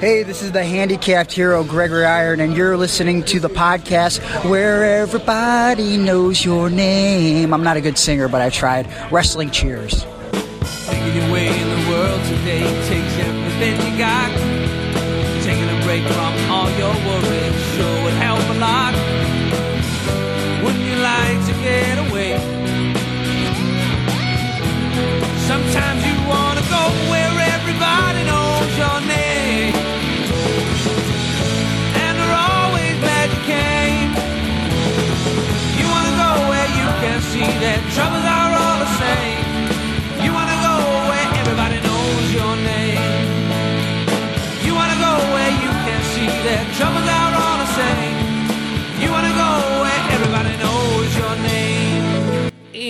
[0.00, 5.02] Hey, this is the handicapped hero Gregory Iron, and you're listening to the podcast where
[5.02, 7.52] everybody knows your name.
[7.52, 8.86] I'm not a good singer, but I tried.
[9.10, 10.04] Wrestling Cheers.
[10.04, 14.30] Your way in the world today takes everything you got.
[15.42, 17.27] Taking a break from all your worries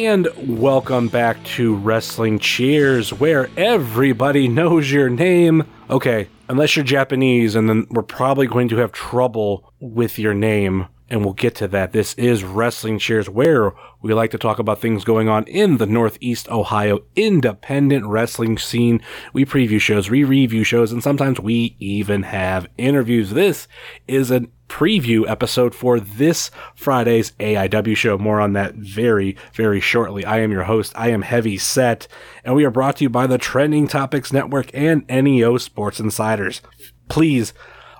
[0.08, 0.28] And
[0.58, 5.64] welcome back to Wrestling Cheers, where everybody knows your name.
[5.90, 10.86] Okay, unless you're Japanese, and then we're probably going to have trouble with your name,
[11.08, 11.92] and we'll get to that.
[11.92, 15.86] This is Wrestling Cheers, where we like to talk about things going on in the
[15.86, 19.00] Northeast Ohio independent wrestling scene.
[19.32, 23.30] We preview shows, we review shows, and sometimes we even have interviews.
[23.30, 23.68] This
[24.06, 28.18] is a preview episode for this Friday's AIW show.
[28.18, 30.24] More on that very, very shortly.
[30.24, 30.92] I am your host.
[30.94, 32.06] I am Heavy Set,
[32.44, 36.60] and we are brought to you by the Trending Topics Network and NEO Sports Insiders.
[37.08, 37.54] Please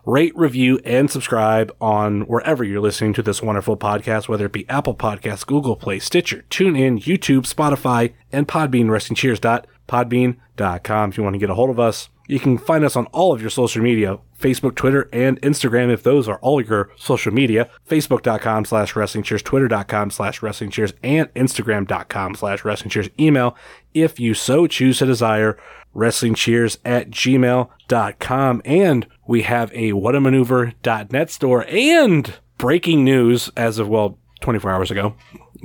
[0.08, 4.66] rate, review, and subscribe on wherever you're listening to this wonderful podcast, whether it be
[4.68, 11.10] Apple Podcasts, Google Play, Stitcher, TuneIn, YouTube, Spotify, and Podbean, WrestlingCheers.podbean.com.
[11.10, 13.32] If you want to get a hold of us, you can find us on all
[13.32, 17.68] of your social media, Facebook, Twitter, and Instagram, if those are all your social media.
[17.88, 23.08] Facebook.com slash wrestling cheers, Twitter.com slash wrestling cheers, and Instagram.com slash wrestling cheers.
[23.18, 23.56] Email,
[23.94, 25.58] if you so choose to desire,
[25.94, 28.62] wrestling cheers at gmail.com.
[28.64, 35.14] And we have a whatamaneuver.net store and breaking news as of, well, 24 hours ago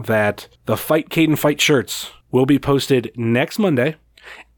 [0.05, 3.97] that the Fight Caden Fight shirts will be posted next Monday.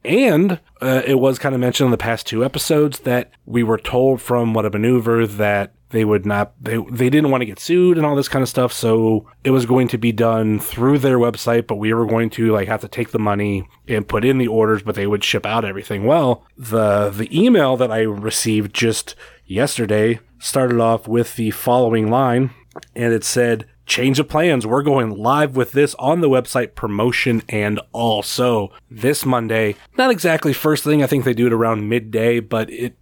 [0.06, 3.78] And uh, it was kind of mentioned in the past two episodes that we were
[3.78, 7.60] told from What a Maneuver that they would not, they, they didn't want to get
[7.60, 8.74] sued and all this kind of stuff.
[8.74, 12.52] So it was going to be done through their website, but we were going to
[12.52, 15.46] like have to take the money and put in the orders, but they would ship
[15.46, 16.06] out everything.
[16.06, 22.52] Well, the, the email that I received just yesterday started off with the following line
[22.96, 24.66] and it said, change of plans.
[24.66, 29.76] We're going live with this on the website promotion and also this Monday.
[29.98, 31.04] Not exactly first thing.
[31.04, 32.98] I think they do it around midday, but it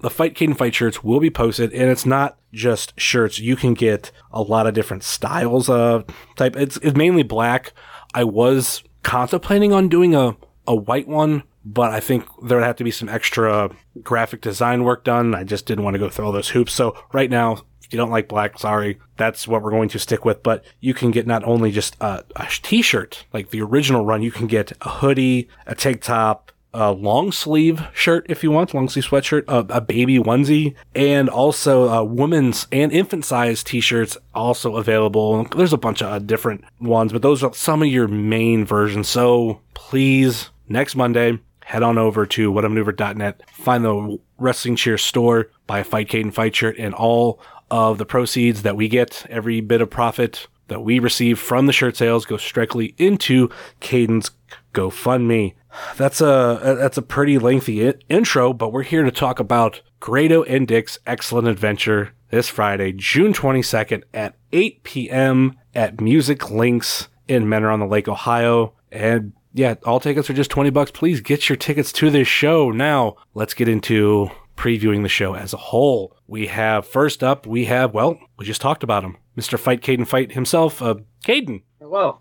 [0.00, 3.38] the Fight Caden Fight shirts will be posted, and it's not just shirts.
[3.38, 6.04] You can get a lot of different styles of
[6.36, 6.56] type.
[6.56, 7.72] It's, it's mainly black.
[8.12, 12.76] I was contemplating on doing a, a white one, but I think there would have
[12.76, 13.70] to be some extra
[14.02, 15.34] graphic design work done.
[15.34, 16.72] I just didn't want to go through all those hoops.
[16.72, 17.58] So right now,
[17.92, 20.42] you don't like black, sorry, that's what we're going to stick with.
[20.42, 24.30] But you can get not only just a, a t-shirt, like the original run, you
[24.30, 28.88] can get a hoodie, a tank top, a long sleeve shirt if you want, long
[28.88, 34.76] sleeve sweatshirt, a, a baby onesie, and also uh, women's and infant size t-shirts also
[34.76, 35.44] available.
[35.44, 39.08] There's a bunch of different ones, but those are some of your main versions.
[39.08, 45.80] So please, next Monday, head on over to whatamaneuver.net, find the Wrestling Cheer store, buy
[45.80, 47.40] a Fight Caden Fight shirt, and all
[47.72, 51.72] of the proceeds that we get, every bit of profit that we receive from the
[51.72, 53.48] shirt sales goes directly into
[53.80, 54.30] Caden's
[54.74, 55.54] GoFundMe.
[55.96, 60.42] That's a that's a pretty lengthy I- intro, but we're here to talk about Grado
[60.42, 65.56] and Dick's Excellent Adventure this Friday, June 22nd at 8 p.m.
[65.74, 68.74] at Music Links in Mentor on the Lake, Ohio.
[68.90, 70.90] And yeah, all tickets are just 20 bucks.
[70.90, 72.70] Please get your tickets to this show.
[72.70, 74.30] Now, let's get into
[74.62, 76.16] previewing the show as a whole.
[76.28, 79.16] We have first up, we have, well, we just talked about him.
[79.36, 79.58] Mr.
[79.58, 81.62] Fight Caden Fight himself, uh, Caden.
[81.80, 82.20] Hello.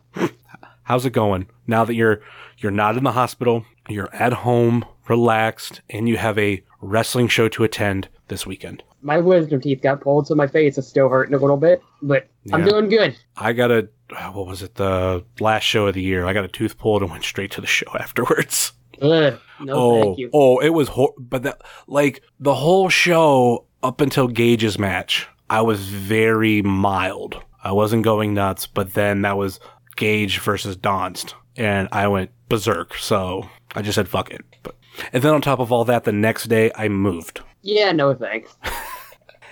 [0.84, 2.22] How's it going now that you're
[2.58, 7.48] you're not in the hospital, you're at home, relaxed, and you have a wrestling show
[7.48, 8.82] to attend this weekend?
[9.04, 12.28] My wisdom teeth got pulled, so my face is still hurting a little bit, but
[12.52, 13.16] I'm doing good.
[13.38, 13.88] I got a
[14.34, 16.26] what was it the last show of the year?
[16.26, 18.74] I got a tooth pulled and went straight to the show afterwards.
[19.02, 20.30] Ugh, no, oh, thank you.
[20.34, 25.62] oh, it was hor- but that like the whole show up until Gage's match, I
[25.62, 27.42] was very mild.
[27.64, 29.60] I wasn't going nuts, but then that was
[29.96, 32.96] Gage versus Donst, and I went berserk.
[32.96, 34.44] So I just said fuck it.
[34.64, 34.76] But
[35.14, 37.42] and then on top of all that, the next day I moved.
[37.62, 38.56] Yeah, no thanks.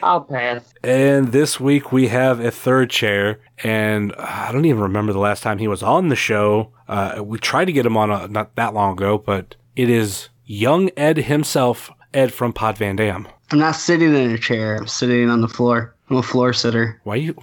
[0.01, 0.74] I'll pass.
[0.84, 5.44] And this week we have a third chair, and I don't even remember the last
[5.44, 6.72] time he was on the show.
[6.88, 10.30] Uh, we tried to get him on a, not that long ago, but it is
[10.46, 13.28] young Ed himself, Ed from Pod Van Dam.
[13.51, 14.75] I'm not sitting in a chair.
[14.75, 15.96] I'm sitting on the floor.
[16.10, 17.00] I'm a floor sitter.
[17.04, 17.36] Why you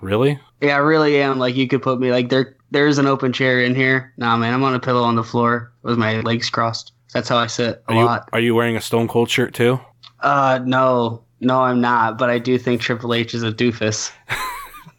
[0.00, 0.38] really?
[0.60, 1.38] Yeah, I really am.
[1.38, 2.56] Like you could put me like there.
[2.70, 4.12] There's an open chair in here.
[4.16, 6.92] Nah, man, I'm on a pillow on the floor with my legs crossed.
[7.12, 8.28] That's how I sit a Are you lot.
[8.32, 9.78] are you wearing a Stone Cold shirt too?
[10.20, 12.16] Uh, no, no, I'm not.
[12.16, 14.10] But I do think Triple H is a doofus,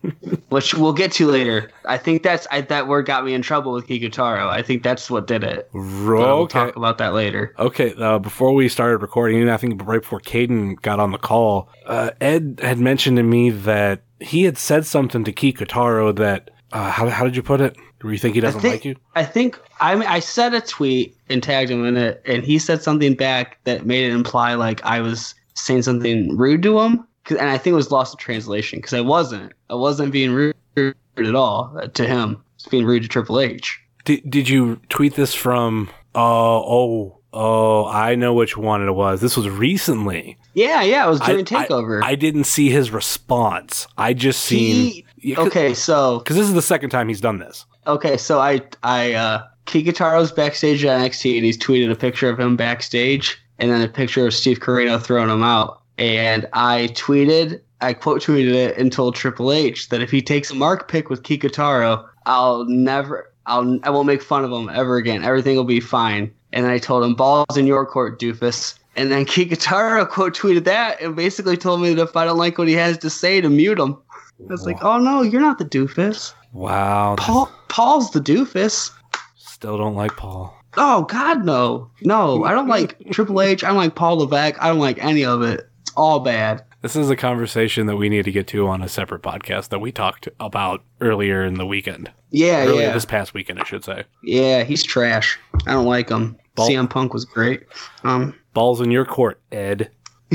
[0.49, 1.71] which we'll get to later.
[1.85, 4.49] I think that's I, that word got me in trouble with Kikutaro.
[4.49, 5.69] I think that's what did it.
[5.73, 7.55] But We'll talk about that later.
[7.57, 11.17] Okay, uh, before we started recording, and I think right before Caden got on the
[11.17, 16.51] call, uh, Ed had mentioned to me that he had said something to Kikutaro that,
[16.71, 17.75] uh, how, how did you put it?
[18.01, 18.95] Do you think he doesn't think- like you?
[19.15, 22.59] I think I mean, I said a tweet and tagged him in it, and he
[22.59, 27.07] said something back that made it imply like I was saying something rude to him.
[27.29, 29.53] And I think it was lost in translation because I wasn't.
[29.69, 32.43] I wasn't being rude at all uh, to him.
[32.55, 33.79] It's being rude to Triple H.
[34.05, 39.21] Did, did you tweet this from, uh, oh, oh, I know which one it was.
[39.21, 40.37] This was recently.
[40.53, 42.03] Yeah, yeah, it was I- Takeover.
[42.03, 43.87] I, didn't see his response.
[43.97, 45.03] I just seen.
[45.17, 47.65] He- okay, so Because this is the second time he's done this.
[47.87, 52.39] Okay, so I I uh Kikutaro's backstage at NXT and he's tweeted a picture of
[52.39, 55.81] him backstage and then a picture of Steve Corino throwing him out.
[55.97, 60.51] And I tweeted I quote tweeted it and told Triple H that if he takes
[60.51, 64.97] a mark pick with Kikutaro, I'll never I'll I won't make fun of him ever
[64.97, 65.23] again.
[65.23, 66.29] Everything will be fine.
[66.51, 68.77] And then I told him balls in your court, doofus.
[68.97, 72.57] And then Kikutaro quote tweeted that and basically told me that if I don't like
[72.57, 73.97] what he has to say to mute him.
[74.41, 76.33] I was like, oh no, you're not the doofus.
[76.51, 77.15] Wow.
[77.17, 78.91] Paul Paul's the doofus.
[79.37, 80.53] Still don't like Paul.
[80.77, 82.43] Oh God, no, no!
[82.43, 83.63] I don't like Triple H.
[83.63, 84.61] I don't like Paul Levesque.
[84.61, 85.69] I don't like any of it.
[85.81, 86.63] It's all bad.
[86.81, 89.79] This is a conversation that we need to get to on a separate podcast that
[89.79, 92.11] we talked about earlier in the weekend.
[92.31, 94.03] Yeah, Earlier yeah, this past weekend, I should say.
[94.23, 94.63] yeah.
[94.63, 95.39] He's trash.
[95.67, 96.35] I don't like him.
[96.55, 97.63] Ball- CM Punk was great.
[98.03, 99.91] Um, Balls in your court, Ed.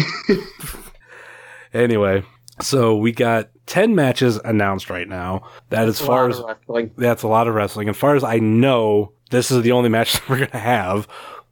[1.75, 2.23] anyway,
[2.61, 5.49] so we got 10 matches announced right now.
[5.71, 6.93] That as far as of wrestling.
[6.97, 7.89] that's a lot of wrestling.
[7.89, 11.09] As far as I know, this is the only match that we're going to have.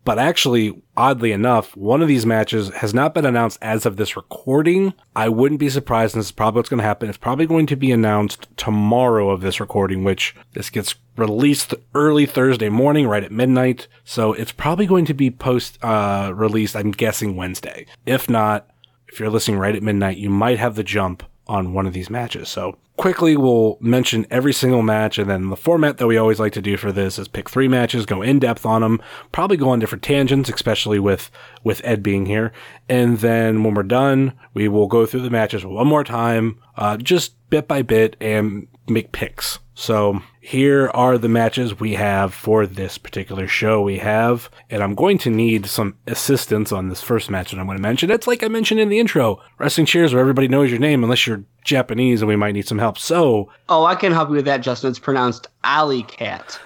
[0.07, 4.17] But actually, oddly enough, one of these matches has not been announced as of this
[4.17, 4.95] recording.
[5.17, 7.09] I wouldn't be surprised, and this is probably what's going to happen.
[7.09, 12.25] It's probably going to be announced tomorrow of this recording, which this gets released early
[12.25, 13.89] Thursday morning, right at midnight.
[14.05, 17.85] So it's probably going to be post uh, released, I'm guessing Wednesday.
[18.07, 18.71] If not,
[19.09, 22.11] if you're listening right at midnight, you might have the jump on one of these
[22.11, 22.49] matches.
[22.49, 26.53] So quickly, we'll mention every single match, and then the format that we always like
[26.55, 29.01] to do for this is pick three matches, go in depth on them,
[29.33, 31.31] probably go on different tangents, especially with
[31.63, 32.53] with Ed being here.
[32.89, 36.97] And then when we're done, we will go through the matches one more time, uh,
[36.97, 39.59] just bit by bit, and make picks.
[39.79, 43.83] So here are the matches we have for this particular show.
[43.83, 47.67] We have, and I'm going to need some assistance on this first match that I'm
[47.67, 48.11] going to mention.
[48.11, 51.27] It's like I mentioned in the intro, wrestling cheers where everybody knows your name unless
[51.27, 52.97] you're Japanese and we might need some help.
[52.97, 54.89] So oh, I can help you with that, Justin.
[54.89, 56.59] It's pronounced Alley Cat.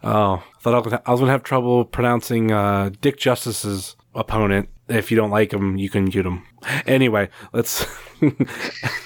[0.07, 3.17] Oh, I thought I was gonna- I was going to have trouble pronouncing uh, Dick
[3.17, 4.69] Justice's opponent.
[4.87, 6.43] If you don't like him, you can mute him.
[6.85, 7.87] Anyway, let's.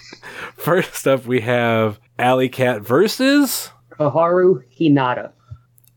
[0.63, 3.71] First up, we have Alley Cat versus.
[3.91, 5.31] Koharu Hinata.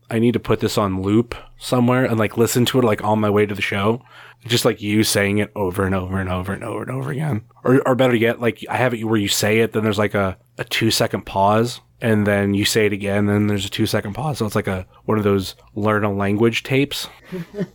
[0.09, 3.19] I need to put this on loop somewhere and like listen to it like on
[3.19, 4.01] my way to the show.
[4.45, 7.41] Just like you saying it over and over and over and over and over again.
[7.65, 10.13] Or, or better yet, like I have it where you say it, then there's like
[10.13, 13.85] a, a two second pause, and then you say it again, then there's a two
[13.85, 14.37] second pause.
[14.37, 17.09] So it's like a one of those learn a language tapes.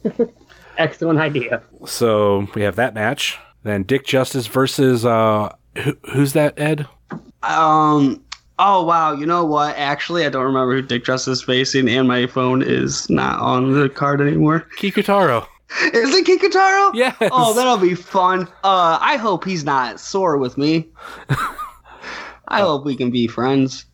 [0.79, 1.63] Excellent idea.
[1.87, 3.39] So we have that match.
[3.63, 6.87] Then Dick Justice versus uh who, who's that, Ed?
[7.43, 8.23] Um.
[8.61, 9.13] Oh wow!
[9.13, 9.77] You know what?
[9.77, 13.73] Actually, I don't remember who Dick Justice is facing, and my phone is not on
[13.73, 14.67] the card anymore.
[14.79, 15.47] Kikutaro.
[15.93, 16.93] Is it Kikutaro?
[16.95, 17.15] Yes.
[17.21, 18.49] Oh, that'll be fun.
[18.65, 20.89] Uh, I hope he's not sore with me.
[22.49, 23.85] I hope we can be friends.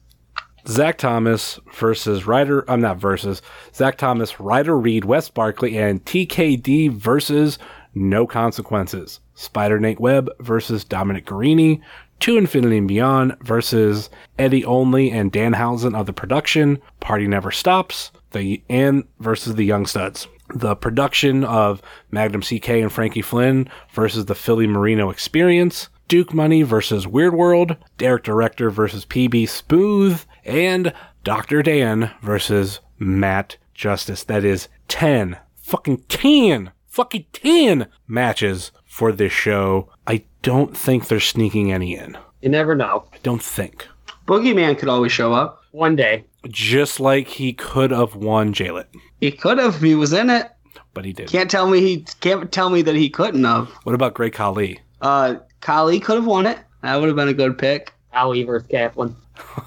[0.69, 2.65] Zach Thomas versus Ryder.
[2.71, 3.43] I'm not versus
[3.75, 7.59] Zach Thomas, Ryder Reed, Wes Barkley, and TKD versus
[7.95, 9.21] No Consequences.
[9.35, 11.81] Spider Nate Webb versus Dominic Garrini.
[12.21, 14.09] To Infinity and Beyond versus
[14.39, 16.81] Eddie Only and Dan Danhausen of the production.
[17.01, 18.13] Party Never Stops.
[18.33, 20.27] The and versus the Young Studs.
[20.55, 25.89] The production of Magnum CK and Frankie Flynn versus the Philly Marino Experience.
[26.07, 31.63] Duke Money versus Weird World, Derek Director versus PB Smooth, and Dr.
[31.63, 34.23] Dan versus Matt Justice.
[34.23, 39.89] That is 10, fucking 10, fucking 10 matches for this show.
[40.07, 42.17] I don't think they're sneaking any in.
[42.41, 43.07] You never know.
[43.13, 43.89] I don't think.
[44.29, 45.61] Boogeyman could always show up.
[45.73, 46.25] One day.
[46.49, 48.87] Just like he could have won Jaylit.
[49.21, 50.51] He could have he was in it.
[50.93, 51.31] but he didn't.
[51.31, 53.69] Can't tell me he can't tell me that he couldn't have.
[53.83, 54.79] What about Great Khali?
[55.01, 56.59] Uh, Khali could have won it.
[56.83, 57.93] That would have been a good pick.
[58.13, 59.17] Ali versus Kaplan.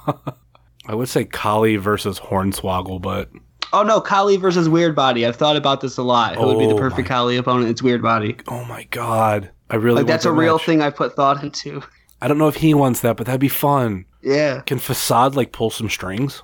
[0.87, 3.29] I would say Khali versus Hornswoggle, but
[3.73, 5.25] Oh no, Khali versus Weird Body.
[5.25, 6.35] I've thought about this a lot.
[6.35, 7.69] Who would be the Oh, perfect my- Khali opponent?
[7.69, 8.37] It's Weird Body.
[8.47, 10.65] oh my god, I really Like want that's a that real match.
[10.65, 11.81] thing I put thought into.
[12.21, 14.05] I don't know if he wants that, but that'd be fun.
[14.21, 14.61] Yeah.
[14.61, 16.41] Can Facade like pull some strings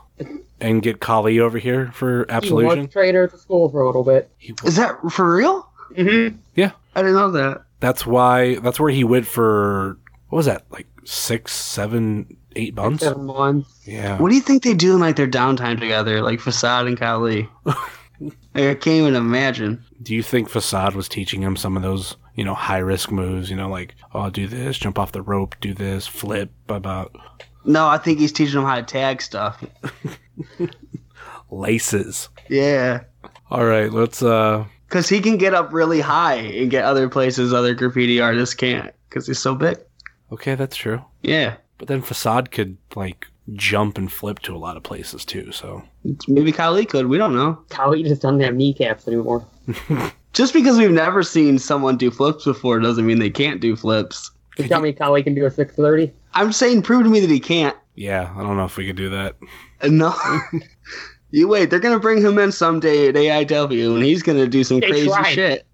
[0.61, 2.81] and get Khali over here for He Absolution?
[2.83, 4.29] was trainer at the school for a little bit.
[4.37, 5.67] He- Is that for real?
[5.97, 6.37] Mm-hmm.
[6.55, 7.63] yeah, I didn't know that.
[7.79, 8.55] that's why.
[8.55, 9.97] That's where he went for.
[10.29, 10.63] What was that?
[10.71, 13.03] Like six, seven, eight months?
[13.03, 13.81] Seven months.
[13.85, 14.17] Yeah.
[14.17, 17.49] What do you think they do in like their downtime together, like Facade and Khali?
[17.65, 17.77] like,
[18.55, 19.83] I can't even imagine.
[20.01, 23.49] Do you think Facade was teaching him some of those, you know, high risk moves?
[23.49, 27.15] You know, like, oh, do this, jump off the rope, do this, flip, about
[27.65, 29.63] No, I think he's teaching him how to tag stuff.
[31.53, 32.29] laces.
[32.49, 33.01] Yeah.
[33.49, 34.21] All right, let's.
[34.21, 38.55] uh Because he can get up really high and get other places other graffiti artists
[38.55, 39.77] can't because he's so big.
[40.31, 41.03] Okay, that's true.
[41.21, 41.55] Yeah.
[41.77, 45.51] But then Facade could like jump and flip to a lot of places too.
[45.51, 45.83] So
[46.27, 47.07] Maybe Khali could.
[47.07, 47.59] We don't know.
[47.69, 49.45] Khali just doesn't have kneecaps anymore.
[50.33, 54.31] Just because we've never seen someone do flips before doesn't mean they can't do flips.
[54.57, 56.11] You tell me Khali can do a 630?
[56.33, 57.77] I'm saying prove to me that he can't.
[57.95, 59.35] yeah, I don't know if we could do that.
[59.81, 60.15] Uh, No.
[61.31, 64.79] you wait, they're gonna bring him in someday at AIW and he's gonna do some
[64.79, 65.33] They crazy tried.
[65.33, 65.67] shit.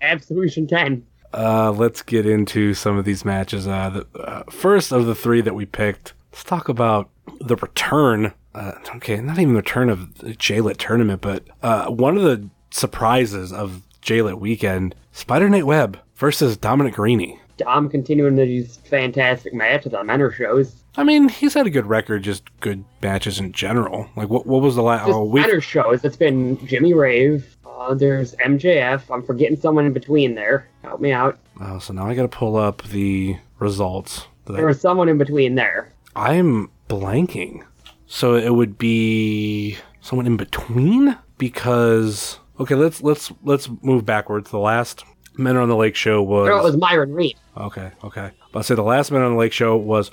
[0.00, 1.04] Absolution 10.
[1.32, 3.66] Uh, let's get into some of these matches.
[3.66, 8.32] Uh, the uh, first of the three that we picked, let's talk about the return.
[8.54, 12.48] Uh, okay, not even the return of the JLit tournament, but uh, one of the
[12.70, 17.38] surprises of JLit weekend: Spider Nate Webb versus Dominic Garrini.
[17.56, 20.82] Dom continuing these fantastic matches on Mentor shows.
[20.98, 24.08] I mean, he's had a good record, just good matches in general.
[24.16, 25.08] Like, what what was the last?
[25.08, 26.04] Oh, we shows.
[26.04, 27.56] It's been Jimmy Rave.
[27.64, 29.02] Uh, there's MJF.
[29.10, 30.68] I'm forgetting someone in between there.
[30.86, 31.36] Help me out.
[31.60, 34.26] oh, so now I got to pull up the results.
[34.46, 35.92] There was someone in between there.
[36.14, 37.64] I'm blanking.
[38.06, 44.50] So it would be someone in between because okay, let's let's let's move backwards.
[44.50, 45.04] The last
[45.36, 47.36] Mentor on the Lake show was, it was Myron Reed.
[47.56, 48.30] okay, okay.
[48.52, 50.12] But I'll say the last Mentor on the Lake show was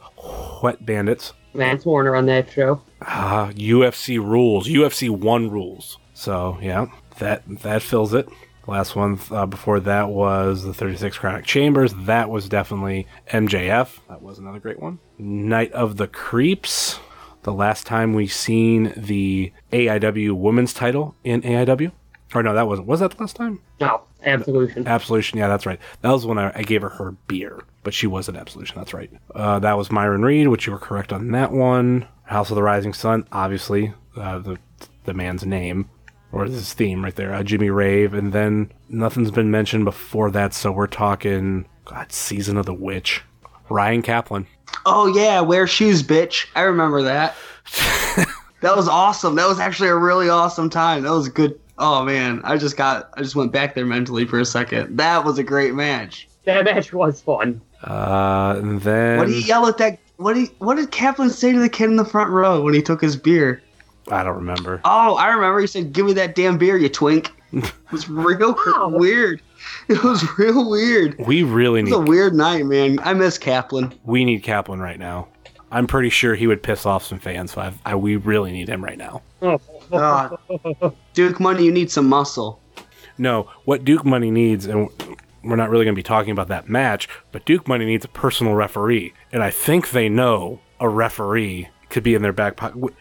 [0.63, 1.33] Wet Bandits.
[1.53, 2.81] Vance Warner on that show.
[3.03, 5.99] Ah, UFC rules, UFC one rules.
[6.15, 6.87] So yeah,
[7.19, 8.27] that that fills it.
[8.65, 11.93] Last one uh, before that was the 36 Chronic Chambers.
[11.93, 13.99] That was definitely MJF.
[14.07, 14.99] That was another great one.
[15.17, 16.99] Night of the Creeps.
[17.43, 21.91] The last time we seen the AIW Women's Title in AIW.
[22.33, 22.87] Or no, that wasn't.
[22.87, 23.59] Was that the last time?
[23.81, 24.87] No, Absolution.
[24.87, 25.39] Absolution.
[25.39, 25.79] Yeah, that's right.
[26.01, 28.75] That was when I, I gave her her beer, but she was an Absolution.
[28.77, 29.11] That's right.
[29.35, 32.07] Uh, that was Myron Reed, which you were correct on that one.
[32.23, 34.57] House of the Rising Sun, obviously uh, the
[35.03, 35.89] the man's name
[36.33, 37.33] or this theme right there.
[37.33, 42.57] Uh, Jimmy Rave, and then nothing's been mentioned before that, so we're talking God, Season
[42.57, 43.21] of the Witch,
[43.69, 44.47] Ryan Kaplan.
[44.85, 46.47] Oh yeah, wear shoes, bitch.
[46.55, 47.35] I remember that.
[48.61, 49.35] that was awesome.
[49.35, 51.03] That was actually a really awesome time.
[51.03, 51.59] That was good.
[51.77, 54.97] Oh man, I just got I just went back there mentally for a second.
[54.97, 56.27] That was a great match.
[56.45, 57.61] That match was fun.
[57.83, 59.99] Uh, and then What did he yell at that?
[60.17, 62.73] What did he, what did Kaplan say to the kid in the front row when
[62.73, 63.61] he took his beer?
[64.09, 64.81] I don't remember.
[64.85, 65.59] Oh, I remember.
[65.61, 68.89] He said, "Give me that damn beer, you twink." It was real Wow.
[68.89, 69.41] weird.
[69.87, 71.15] It was real weird.
[71.19, 72.99] We really was a weird night, man.
[73.03, 73.93] I miss Kaplan.
[74.03, 75.27] we need Kaplan right now.
[75.71, 77.53] I'm pretty sure he would piss off some fans.
[77.53, 79.21] So I, I we really need him right now.
[79.41, 79.59] Oh,
[79.93, 80.31] Ah,
[81.13, 82.59] Duke Money, you need some muscle.
[83.17, 84.89] No, what Duke Money needs, and
[85.43, 88.07] we're not really going to be talking about that match, but Duke Money needs a
[88.07, 92.91] personal referee, and I think they know a referee could be in their back pocket.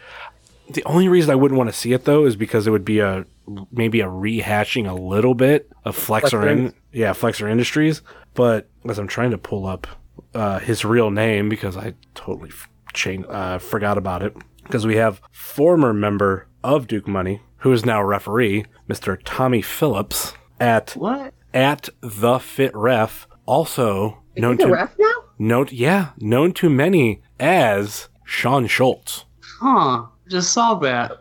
[0.72, 3.00] The only reason I wouldn't want to see it though is because it would be
[3.00, 3.24] a
[3.70, 8.02] maybe a rehashing a little bit of Flexor, Flexor in, yeah, Flexor Industries.
[8.34, 9.86] But as I'm trying to pull up
[10.34, 14.96] uh, his real name because I totally f- chain, uh, forgot about it, because we
[14.96, 19.16] have former member of Duke Money who is now a referee, Mr.
[19.24, 21.32] Tommy Phillips at What?
[21.54, 25.12] at the Fit Ref, also known to ref now?
[25.38, 29.26] known yeah known to many as Sean Schultz.
[29.60, 30.06] Huh?
[30.32, 31.18] Just saw that.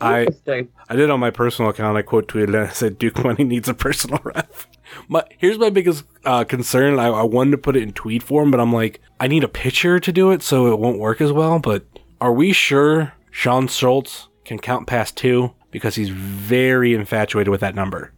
[0.00, 0.26] I
[0.88, 1.98] I did on my personal account.
[1.98, 4.66] I quote tweeted and I said Duke Money needs a personal ref.
[5.08, 6.98] My here's my biggest uh, concern.
[6.98, 9.48] I, I wanted to put it in tweet form, but I'm like, I need a
[9.48, 11.58] picture to do it, so it won't work as well.
[11.58, 11.84] But
[12.18, 15.52] are we sure Sean Schultz can count past two?
[15.70, 18.14] Because he's very infatuated with that number.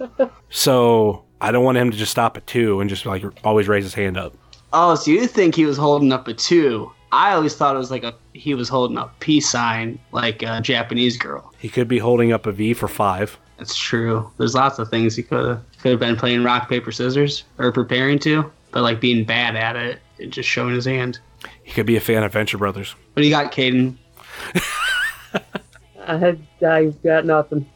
[0.50, 3.84] so I don't want him to just stop at two and just like always raise
[3.84, 4.36] his hand up.
[4.74, 6.92] Oh, so you think he was holding up a two?
[7.10, 10.60] I always thought it was like a he was holding up peace sign like a
[10.60, 11.52] Japanese girl.
[11.58, 13.38] He could be holding up a V for five.
[13.56, 14.30] That's true.
[14.36, 17.72] There's lots of things he could have could have been playing rock paper scissors or
[17.72, 21.18] preparing to, but like being bad at it and just showing his hand.
[21.62, 22.94] He could be a fan of Venture Brothers.
[23.12, 23.96] What do you got Caden.
[26.06, 26.36] I,
[26.66, 27.68] I've got nothing.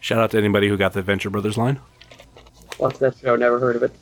[0.00, 1.78] Shout out to anybody who got the Venture Brothers line.
[2.78, 3.36] What's that show?
[3.36, 3.92] Never heard of it.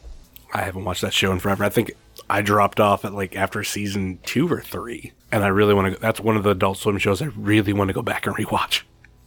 [0.53, 1.65] I haven't watched that show in forever.
[1.65, 1.93] I think
[2.31, 6.01] I dropped off at like after season two or three, and I really want to.
[6.01, 8.83] That's one of the Adult Swim shows I really want to go back and rewatch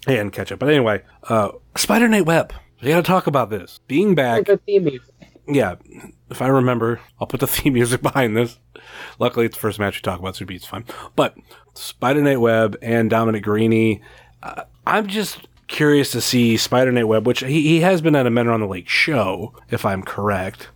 [0.07, 0.59] and catch up.
[0.59, 2.53] But anyway, uh, Spider Nate Webb.
[2.81, 4.45] We got to talk about this being back.
[4.45, 5.13] Good theme music.
[5.47, 5.75] Yeah,
[6.29, 8.59] if I remember, I'll put the theme music behind this.
[9.19, 10.85] Luckily, it's the first match we talk about, so it's fine.
[11.15, 11.35] But
[11.73, 14.01] Spider Nate Webb and Dominic Garrini,
[14.41, 18.25] uh, I'm just curious to see Spider Nate Webb, which he, he has been at
[18.25, 20.69] a Mentor on the Lake show, if I'm correct.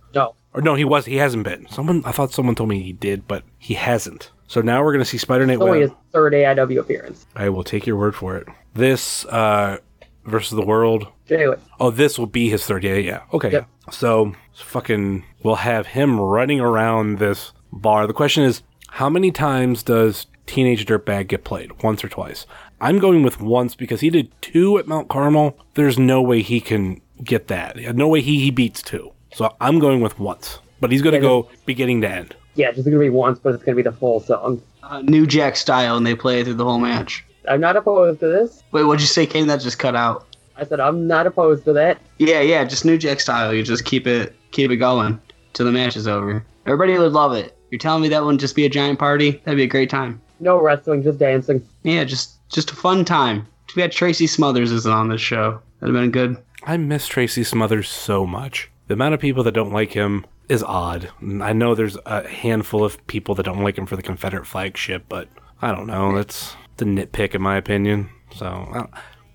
[0.56, 0.60] No.
[0.60, 1.04] Or no, he was.
[1.06, 1.68] He hasn't been.
[1.68, 4.30] Someone I thought someone told me he did, but he hasn't.
[4.48, 7.26] So now we're gonna see Spider It's only his third AIW appearance.
[7.34, 8.46] I will take your word for it.
[8.74, 9.78] This uh,
[10.24, 11.08] versus the world.
[11.30, 12.84] Anyway, Oh, this will be his third.
[12.84, 13.22] Yeah, yeah.
[13.32, 13.50] Okay.
[13.50, 13.68] Yep.
[13.68, 13.90] Yeah.
[13.92, 18.06] So fucking, we'll have him running around this bar.
[18.06, 21.82] The question is, how many times does Teenage Dirtbag get played?
[21.82, 22.46] Once or twice?
[22.80, 25.58] I'm going with once because he did two at Mount Carmel.
[25.74, 27.76] There's no way he can get that.
[27.96, 29.12] No way he, he beats two.
[29.36, 30.60] So I'm going with once.
[30.80, 32.34] But he's going to go beginning to end.
[32.54, 34.62] yeah, just gonna be once, but it's gonna be the full song.
[34.82, 37.22] Uh, New Jack style, and they play it through the whole match.
[37.46, 38.62] I'm not opposed to this.
[38.72, 39.46] Wait, what'd you say, Kane?
[39.46, 40.26] That just cut out.
[40.56, 41.98] I said I'm not opposed to that.
[42.16, 43.52] Yeah, yeah, just New Jack style.
[43.52, 45.20] You just keep it keep it going
[45.52, 46.42] till the match is over.
[46.64, 47.54] Everybody would love it.
[47.70, 49.32] You're telling me that wouldn't just be a giant party?
[49.44, 50.18] That'd be a great time.
[50.40, 51.66] No wrestling, just dancing.
[51.82, 53.46] Yeah, just just a fun time.
[53.66, 55.60] Too bad Tracy Smothers isn't on this show.
[55.80, 56.42] That'd have been good.
[56.64, 58.70] I miss Tracy Smothers so much.
[58.88, 61.10] The amount of people that don't like him is odd.
[61.40, 65.04] I know there's a handful of people that don't like him for the Confederate flagship,
[65.08, 65.28] but
[65.60, 66.14] I don't know.
[66.14, 68.08] That's the nitpick in my opinion.
[68.34, 68.86] So uh,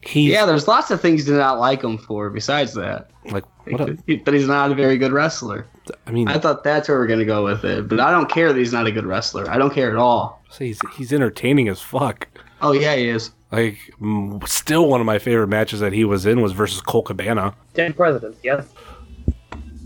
[0.02, 3.10] he's Yeah, there's lots of things to not like him for besides that.
[3.26, 3.90] like what?
[3.90, 5.68] A, But he's not a very good wrestler.
[6.08, 7.90] I mean, I thought that's where we're gonna go with it.
[7.90, 9.50] But I don't care that he's not a good wrestler.
[9.50, 10.42] I don't care at all.
[10.50, 12.28] say he's he's entertaining as fuck.
[12.62, 13.32] Oh yeah, he is.
[13.52, 13.78] Like,
[14.46, 17.54] still one of my favorite matches that he was in was versus Colt Cabana.
[17.74, 18.66] Dead presidents, yes.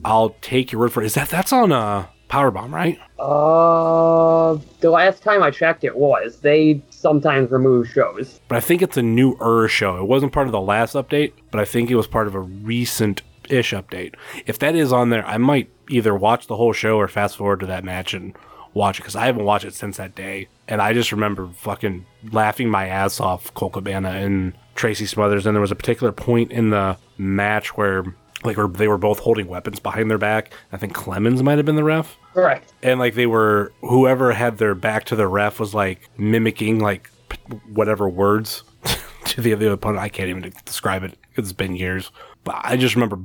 [0.06, 1.08] I'll take your word for it.
[1.08, 3.00] Is that that's on uh Powerbomb, right?
[3.20, 6.40] Uh, the last time I checked, it was.
[6.40, 8.40] They sometimes remove shows.
[8.48, 9.98] But I think it's a newer show.
[9.98, 12.40] It wasn't part of the last update, but I think it was part of a
[12.40, 14.16] recent ish update.
[14.48, 17.60] If that is on there, I might either watch the whole show or fast forward
[17.60, 18.36] to that match and
[18.74, 20.48] watch it because I haven't watched it since that day.
[20.68, 25.46] And I just remember fucking laughing my ass off Colt Cabana and Tracy Smothers.
[25.46, 28.04] And there was a particular point in the match where
[28.46, 30.54] like where they were both holding weapons behind their back.
[30.72, 32.74] I think Clemens might have been the ref Correct.
[32.84, 37.10] and like they were whoever had their back to the ref was like mimicking like
[37.30, 37.38] p-
[37.74, 38.64] whatever words
[39.26, 40.00] to the other opponent.
[40.04, 41.18] I can't even describe it.
[41.36, 42.12] It's been years,
[42.44, 43.20] but I just remember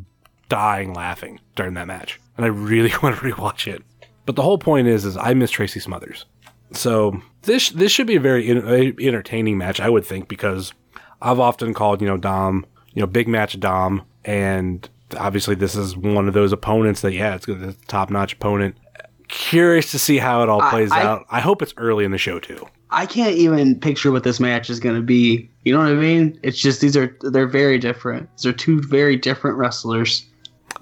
[0.48, 3.83] dying laughing during that match, and I really want to rewatch it.
[4.26, 6.24] But the whole point is, is I miss Tracy Smothers,
[6.72, 10.72] so this this should be a very en- entertaining match, I would think, because
[11.22, 15.96] I've often called you know Dom, you know big match Dom, and obviously this is
[15.96, 18.77] one of those opponents that yeah, it's a top notch opponent.
[19.29, 21.25] Curious to see how it all plays I- out.
[21.31, 22.66] I hope it's early in the show too.
[22.92, 25.49] I can't even picture what this match is gonna be.
[25.64, 26.37] You know what I mean?
[26.42, 28.29] It's just these are they're very different.
[28.37, 30.27] These are two very different wrestlers.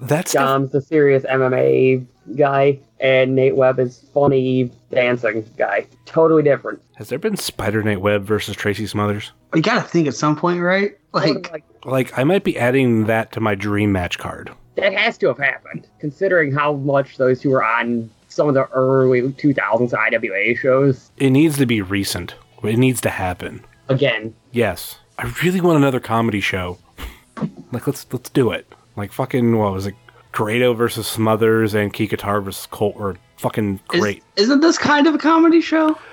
[0.01, 5.85] That's Dom's the serious MMA guy, and Nate Webb is funny dancing guy.
[6.05, 6.81] Totally different.
[6.95, 9.31] has there been Spider Nate Webb versus Tracy Smothers?
[9.53, 10.97] You gotta think at some point, right?
[11.13, 14.51] Like Like, Like I might be adding that to my dream match card.
[14.75, 18.65] that has to have happened, considering how much those two were on some of the
[18.69, 21.11] early 2000s IWA shows.
[21.17, 22.35] It needs to be recent.
[22.63, 23.63] It needs to happen.
[23.89, 26.77] Again, Yes, I really want another comedy show.
[27.71, 28.67] like let's let's do it.
[28.95, 29.95] Like fucking what was it?
[30.31, 34.23] Grado versus Smothers and Kikutaro versus Colt were fucking is, great.
[34.35, 35.97] isn't this kind of a comedy show?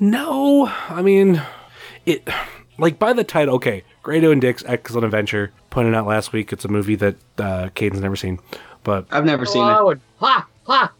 [0.00, 1.42] No, I mean
[2.06, 2.26] it.
[2.78, 3.84] Like by the title, okay.
[4.02, 6.52] Grado and Dick's Excellent Adventure, pointed out last week.
[6.52, 8.38] It's a movie that uh, Caden's never seen,
[8.84, 9.98] but I've never seen it.
[10.18, 10.92] ha ha.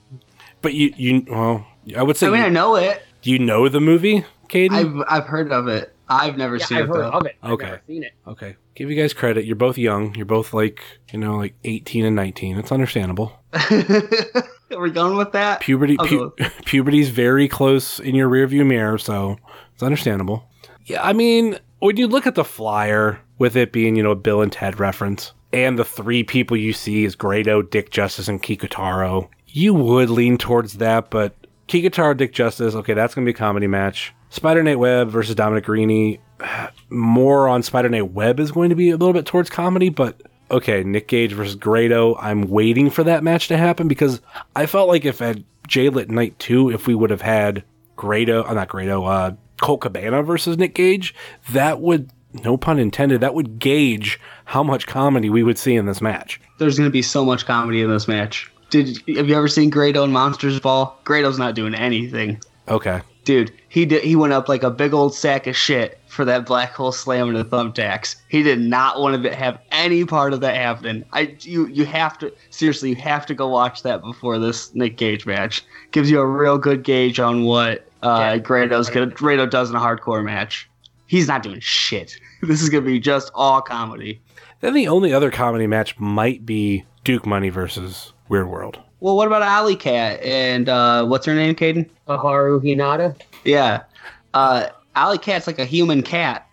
[0.62, 3.02] but you you well, I would say I mean, you, I know it.
[3.22, 4.72] do you know the movie, Caden?
[4.72, 5.94] I've I've heard of it.
[6.08, 7.10] I've never Yeah, seen I've it heard though.
[7.10, 7.36] of it.
[7.42, 7.66] I've Okay.
[7.66, 8.12] never seen it.
[8.26, 8.56] Okay.
[8.74, 9.44] Give you guys credit.
[9.44, 10.12] You're both young.
[10.16, 10.82] You're both like,
[11.12, 12.56] you know, like 18 and 19.
[12.58, 13.32] It's understandable.
[13.70, 15.60] We're we going with that?
[15.60, 16.32] Puberty pu-
[16.64, 19.36] puberty's very close in your rearview mirror, so
[19.74, 20.44] it's understandable.
[20.86, 24.16] Yeah, I mean, when you look at the flyer with it being, you know, a
[24.16, 28.42] Bill and Ted reference, and the three people you see is Grado, Dick Justice, and
[28.42, 31.34] Kikutaro, you would lean towards that, but
[31.66, 34.14] Kikutaro, Dick Justice, okay, that's gonna be a comedy match.
[34.28, 36.20] Spider Nate Webb versus Dominic Garrini.
[36.90, 40.22] more on Spider Nate Webb is going to be a little bit towards comedy, but
[40.50, 42.16] okay, Nick Gage versus Grado.
[42.16, 44.20] I'm waiting for that match to happen because
[44.56, 47.64] I felt like if at J-Lit Night 2, if we would have had
[47.96, 51.14] Grado, uh, not Grado, uh, Colt Cabana versus Nick Gage,
[51.50, 52.10] that would,
[52.44, 56.40] no pun intended, that would gauge how much comedy we would see in this match.
[56.58, 58.50] There's going to be so much comedy in this match.
[58.70, 60.96] Did have you ever seen Grado and Monsters Ball?
[61.04, 62.40] Grado's not doing anything.
[62.68, 63.00] Okay.
[63.24, 66.44] Dude, he did he went up like a big old sack of shit for that
[66.44, 68.16] black hole slam and the thumbtacks.
[68.28, 71.02] He did not want to have any part of that happening.
[71.14, 74.98] I you you have to seriously you have to go watch that before this Nick
[74.98, 75.64] Gage match.
[75.92, 78.36] Gives you a real good gauge on what uh Yeah.
[78.36, 80.68] Grado's gonna Grado does in a hardcore match.
[81.06, 82.18] He's not doing shit.
[82.42, 84.20] This is gonna be just all comedy.
[84.60, 88.78] Then the only other comedy match might be Duke Money versus Weird World.
[89.00, 91.88] Well, what about Alley Cat and uh, what's her name, Caden?
[92.06, 93.18] Koharu Hinata.
[93.44, 93.84] Yeah,
[94.34, 94.66] uh,
[95.00, 96.46] Alley Cat's like a human cat.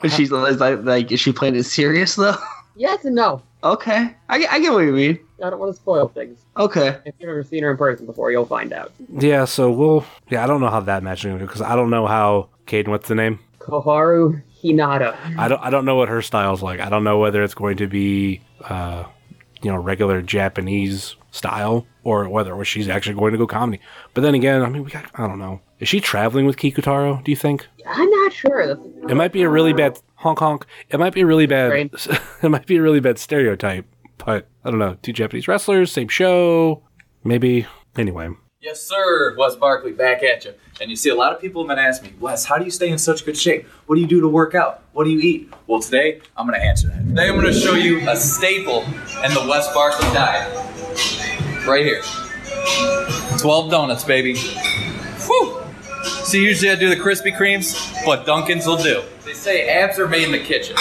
[0.00, 2.34] But she's is like, like, is she playing it serious though?
[2.74, 3.40] Yes and no.
[3.62, 5.18] okay, I, get- I get what you mean.
[5.44, 6.40] I don't want to spoil things.
[6.56, 8.92] Okay, If you've never seen her in person before, you'll find out.
[9.18, 10.04] Yeah, so we'll.
[10.30, 12.06] Yeah, I don't know how that match is going to go because I don't know
[12.06, 12.48] how.
[12.66, 13.38] Caden, what's the name?
[13.58, 15.16] Koharu Hinata.
[15.38, 15.60] I don't.
[15.62, 16.80] I don't know what her style's like.
[16.80, 19.04] I don't know whether it's going to be, uh,
[19.62, 23.80] you know, regular Japanese style or whether she's actually going to go comedy.
[24.14, 25.06] But then again, I mean, we got.
[25.14, 25.60] I don't know.
[25.82, 27.24] Is she traveling with Kikutaro?
[27.24, 28.68] Do you think I'm not sure.
[28.68, 30.64] That's it might be a really bad honk honk?
[30.90, 31.72] It might be a really bad.
[31.72, 31.92] Right.
[32.42, 33.84] it might be a really bad stereotype.
[34.24, 34.96] But I don't know.
[35.02, 36.84] Two Japanese wrestlers, same show.
[37.24, 37.66] Maybe.
[37.96, 39.34] Anyway, Yes, sir.
[39.36, 40.54] Wes Barkley back at you.
[40.80, 42.70] And you see, a lot of people have been asking me, Wes, how do you
[42.70, 43.66] stay in such good shape?
[43.86, 44.84] What do you do to work out?
[44.92, 45.52] What do you eat?
[45.66, 47.04] Well, today I'm going to answer that.
[47.08, 48.84] Today I'm going to show you a staple
[49.24, 50.48] in the Wes Barkley diet.
[51.66, 52.02] Right here
[53.40, 54.36] 12 donuts, baby.
[54.36, 55.61] Whew.
[56.24, 59.02] See, usually I do the Krispy Kremes, but Dunkin's will do.
[59.24, 60.76] They say abs are made in the kitchen.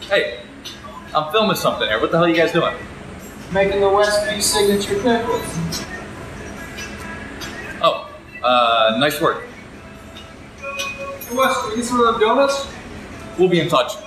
[0.00, 0.40] Hey,
[1.14, 2.00] I'm filming something here.
[2.00, 2.74] What the hell are you guys doing?
[3.52, 5.84] Making the Westview signature pickles.
[7.82, 8.10] Oh,
[8.42, 9.44] uh, nice work.
[11.32, 12.66] Wes, can we get some of them donuts?
[13.38, 14.05] We'll be in touch.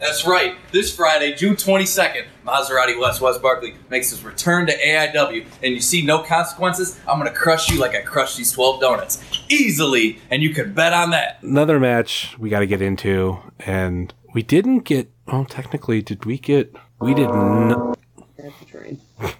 [0.00, 0.56] That's right.
[0.70, 5.80] This Friday, June 22nd, Maserati West West Barkley makes his return to AIW, and you
[5.80, 6.98] see no consequences.
[7.08, 10.92] I'm gonna crush you like I crushed these 12 donuts easily, and you can bet
[10.92, 11.38] on that.
[11.42, 15.10] another match we got to get into, and we didn't get.
[15.26, 16.74] Well, technically, did we get?
[17.00, 17.98] We did not.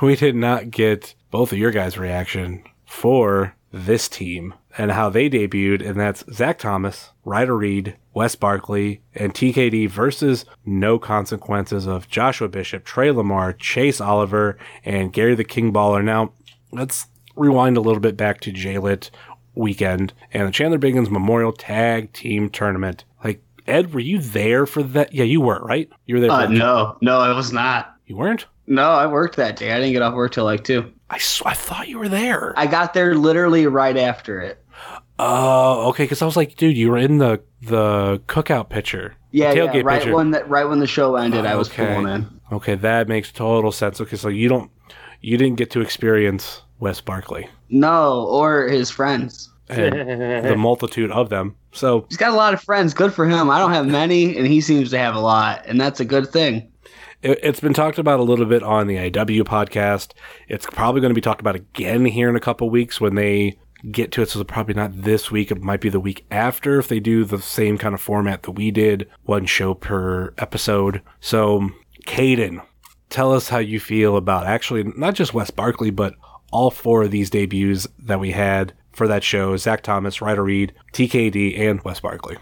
[0.00, 5.28] We did not get both of your guys' reaction for this team and how they
[5.28, 12.08] debuted, and that's Zach Thomas, Ryder Reed, Wes Barkley, and TKD versus No Consequences of
[12.08, 16.02] Joshua Bishop, Trey Lamar, Chase Oliver, and Gary the King Baller.
[16.02, 16.32] Now,
[16.72, 19.10] let's rewind a little bit back to J-Lit
[19.54, 23.04] weekend and the Chandler Biggins Memorial Tag Team Tournament.
[23.24, 25.12] Like, Ed, were you there for that?
[25.12, 25.90] Yeah, you were, right?
[26.06, 26.30] You were there.
[26.30, 27.94] uh, no, no, I was not.
[28.06, 28.46] You weren't?
[28.66, 29.72] No, I worked that day.
[29.72, 30.92] I didn't get off work till like two.
[31.10, 32.52] I, sw- I thought you were there.
[32.56, 34.62] I got there literally right after it.
[35.18, 36.04] Oh, okay.
[36.04, 39.80] Because I was like, dude, you were in the the cookout picture, Yeah, the yeah,
[39.84, 40.14] right picture.
[40.14, 41.86] when that right when the show ended, I was Okay.
[41.94, 42.40] pulling in.
[42.52, 44.00] Okay, that makes total sense.
[44.00, 44.70] Okay, so you don't,
[45.20, 49.50] you didn't get to experience Wes Barkley No, or his friends.
[49.68, 51.56] and the multitude of them.
[51.72, 52.94] So He's got a lot of friends.
[52.94, 53.50] Good for him.
[53.50, 56.28] I don't have many, and he seems to have a lot, and that's a good
[56.30, 56.70] thing.
[57.22, 60.12] it, it's been talked about a little bit on the IW podcast.
[60.48, 63.58] It's probably going to be talked about again here in a couple weeks when they
[63.90, 64.30] get to it.
[64.30, 65.50] So probably not this week.
[65.50, 68.52] It might be the week after if they do the same kind of format that
[68.52, 71.02] we did, one show per episode.
[71.20, 71.70] So,
[72.06, 72.64] Caden,
[73.10, 76.14] tell us how you feel about actually not just Wes Barkley, but
[76.50, 80.74] all four of these debuts that we had for that show: Zach Thomas, Ryder Reed,
[80.92, 82.36] TKD, and Wes Barkley.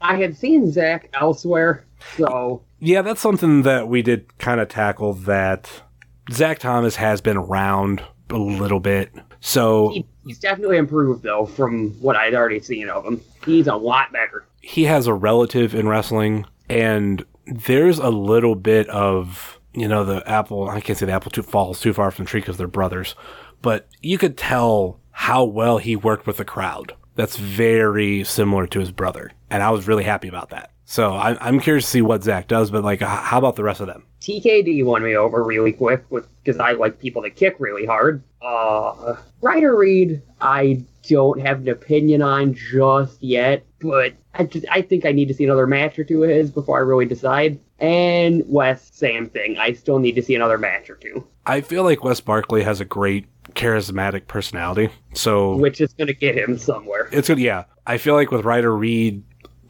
[0.00, 5.14] I had seen Zach elsewhere, so Yeah, that's something that we did kind of tackle.
[5.14, 5.82] That
[6.30, 11.90] Zach Thomas has been around a little bit, so he, he's definitely improved though from
[12.00, 13.20] what I'd already seen of him.
[13.44, 14.44] He's a lot better.
[14.60, 20.22] he has a relative in wrestling, and there's a little bit of you know the
[20.28, 20.68] apple.
[20.68, 23.14] I can't say the apple too falls too far from the tree because they're brothers,
[23.62, 26.92] but you could tell how well he worked with the crowd.
[27.14, 30.70] That's very similar to his brother, and I was really happy about that.
[30.84, 33.80] So I'm, I'm curious to see what Zach does, but like, how about the rest
[33.80, 34.04] of them?
[34.20, 38.22] TKD won me over really quick with because I like people that kick really hard.
[38.40, 44.82] Uh, Ryder Reed, I don't have an opinion on just yet, but I just I
[44.82, 47.58] think I need to see another match or two of his before I really decide.
[47.78, 49.58] And Wes, same thing.
[49.58, 51.26] I still need to see another match or two.
[51.46, 54.90] I feel like Wes Barkley has a great charismatic personality.
[55.14, 57.08] So which is going to get him somewhere.
[57.10, 57.40] it's good.
[57.40, 59.24] Yeah, I feel like with Ryder Reed,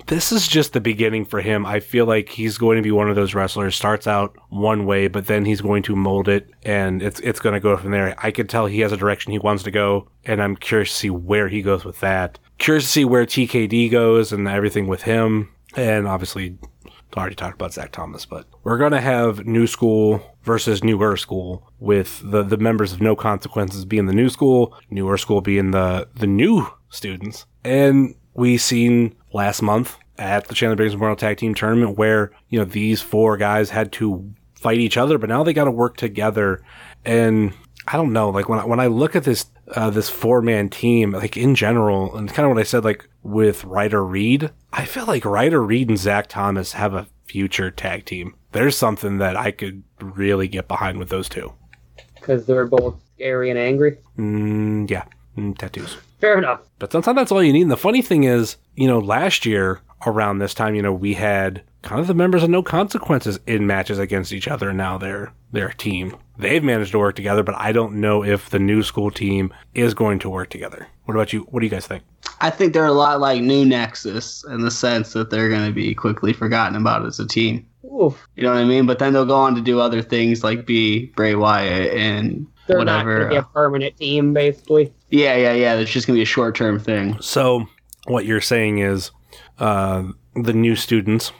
[0.07, 1.65] this is just the beginning for him.
[1.67, 3.75] I feel like he's going to be one of those wrestlers.
[3.75, 7.55] Starts out one way, but then he's going to mold it, and it's it's going
[7.55, 8.15] to go from there.
[8.19, 10.97] I could tell he has a direction he wants to go, and I'm curious to
[10.97, 12.39] see where he goes with that.
[12.59, 16.59] Curious to see where TKD goes and everything with him, and obviously.
[17.15, 22.23] Already talked about Zach Thomas, but we're gonna have new school versus newer school with
[22.25, 26.27] the, the members of no consequences being the new school, newer school being the the
[26.27, 27.45] new students.
[27.65, 32.59] And we seen last month at the Chandler Briggs Memorial Tag Team Tournament where, you
[32.59, 35.97] know, these four guys had to fight each other, but now they got to work
[35.97, 36.63] together.
[37.05, 37.53] And
[37.89, 40.69] I don't know, like when I, when I look at this uh, this four man
[40.69, 44.51] team, like in general, and it's kind of what I said, like with Ryder Reed,
[44.73, 48.35] I feel like Ryder Reed and Zach Thomas have a future tag team.
[48.53, 51.55] There's something that I could really get behind with those two.
[52.15, 53.99] because they're both scary and angry.
[54.19, 55.05] Mm, yeah,
[55.37, 55.97] mm, tattoos.
[56.23, 56.61] Fair enough.
[56.79, 57.63] But sometimes that's all you need.
[57.63, 61.15] And the funny thing is, you know, last year around this time, you know, we
[61.15, 64.69] had kind of the members of No Consequences in matches against each other.
[64.69, 66.17] And now they're they're a team.
[66.39, 69.95] They've managed to work together, but I don't know if the new school team is
[69.95, 70.87] going to work together.
[71.07, 71.41] What about you?
[71.51, 72.05] What do you guys think?
[72.41, 75.73] I think they're a lot like New Nexus in the sense that they're going to
[75.73, 77.67] be quickly forgotten about as a team.
[77.85, 78.29] Oof.
[78.37, 78.87] You know what I mean?
[78.87, 82.79] But then they'll go on to do other things like be Bray Wyatt and They're
[82.79, 82.99] whatever.
[82.99, 84.93] not going to be a permanent team, basically.
[85.11, 85.75] yeah, yeah, yeah.
[85.75, 87.21] It's just going to be a short term thing.
[87.21, 87.67] So
[88.07, 89.11] what you're saying is,
[89.59, 91.33] uh, the new students,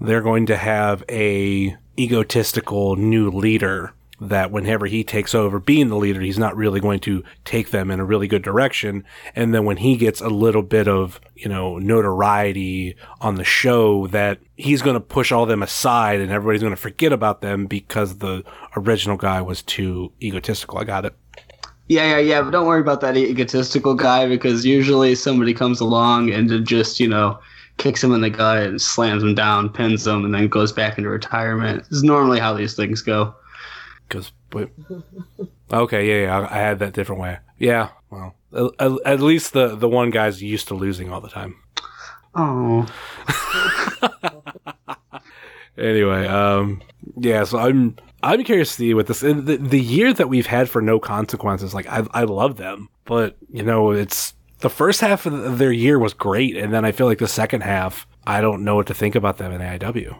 [0.00, 5.96] they're going to have a egotistical new leader that whenever he takes over being the
[5.96, 9.04] leader, he's not really going to take them in a really good direction.
[9.34, 14.06] And then when he gets a little bit of, you know, notoriety on the show
[14.08, 17.66] that he's going to push all them aside and everybody's going to forget about them
[17.66, 18.44] because the
[18.76, 20.78] original guy was too egotistical.
[20.78, 21.14] I got it.
[21.88, 22.42] Yeah, yeah, yeah.
[22.42, 27.08] But don't worry about that egotistical guy because usually somebody comes along and just, you
[27.08, 27.38] know,
[27.78, 30.98] kicks him in the gut and slams him down, pins him, and then goes back
[30.98, 31.82] into retirement.
[31.84, 33.34] This is normally how these things go.
[34.10, 34.32] Because,
[35.72, 37.38] okay, yeah, yeah, I, I had that different way.
[37.58, 38.34] Yeah, well,
[38.78, 41.56] at, at least the the one guy's used to losing all the time.
[42.34, 42.86] Oh,
[45.78, 46.82] Anyway, um,
[47.16, 50.68] yeah, so I'm I'm curious to see what this the, the year that we've had
[50.68, 51.72] for no consequences.
[51.72, 55.98] Like I I love them, but you know it's the first half of their year
[55.98, 58.94] was great, and then I feel like the second half I don't know what to
[58.94, 60.18] think about them in AIW.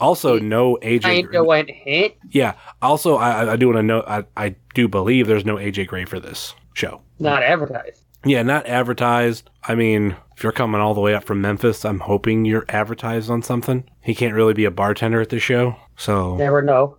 [0.00, 1.02] Also, no AJ.
[1.02, 2.16] Kind of went hit.
[2.30, 2.54] Yeah.
[2.82, 4.02] Also, I, I do want to know.
[4.06, 7.02] I, I do believe there's no AJ Gray for this show.
[7.18, 8.04] Not advertised.
[8.24, 9.48] Yeah, not advertised.
[9.64, 13.30] I mean, if you're coming all the way up from Memphis, I'm hoping you're advertised
[13.30, 13.84] on something.
[14.00, 15.76] He can't really be a bartender at this show.
[15.96, 16.98] So, Never know.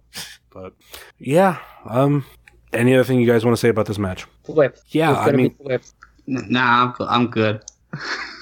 [0.52, 0.74] but
[1.20, 1.58] yeah.
[1.88, 2.26] Um,
[2.74, 4.26] any other thing you guys want to say about this match?
[4.46, 4.82] Flips.
[4.90, 5.94] Yeah, I mean- be flips.
[6.28, 7.62] N- nah, I'm, I'm good.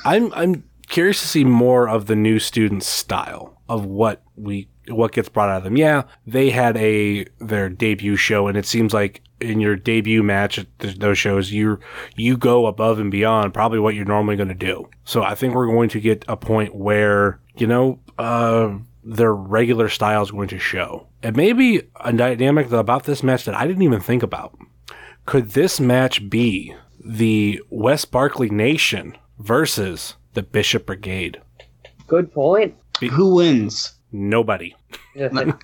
[0.06, 5.12] I'm I'm curious to see more of the new students' style of what we what
[5.12, 5.78] gets brought out of them.
[5.78, 10.60] Yeah, they had a their debut show, and it seems like in your debut match
[10.60, 11.80] at those shows, you
[12.16, 14.90] you go above and beyond probably what you're normally going to do.
[15.06, 18.72] So I think we're going to get a point where you know uh,
[19.04, 23.56] their regular style is going to show, and maybe a dynamic about this match that
[23.56, 24.58] I didn't even think about.
[25.26, 26.74] Could this match be
[27.06, 31.40] the West Barkley Nation versus the Bishop Brigade?
[32.08, 32.76] Good point.
[33.08, 33.94] Who wins?
[34.12, 34.76] Nobody.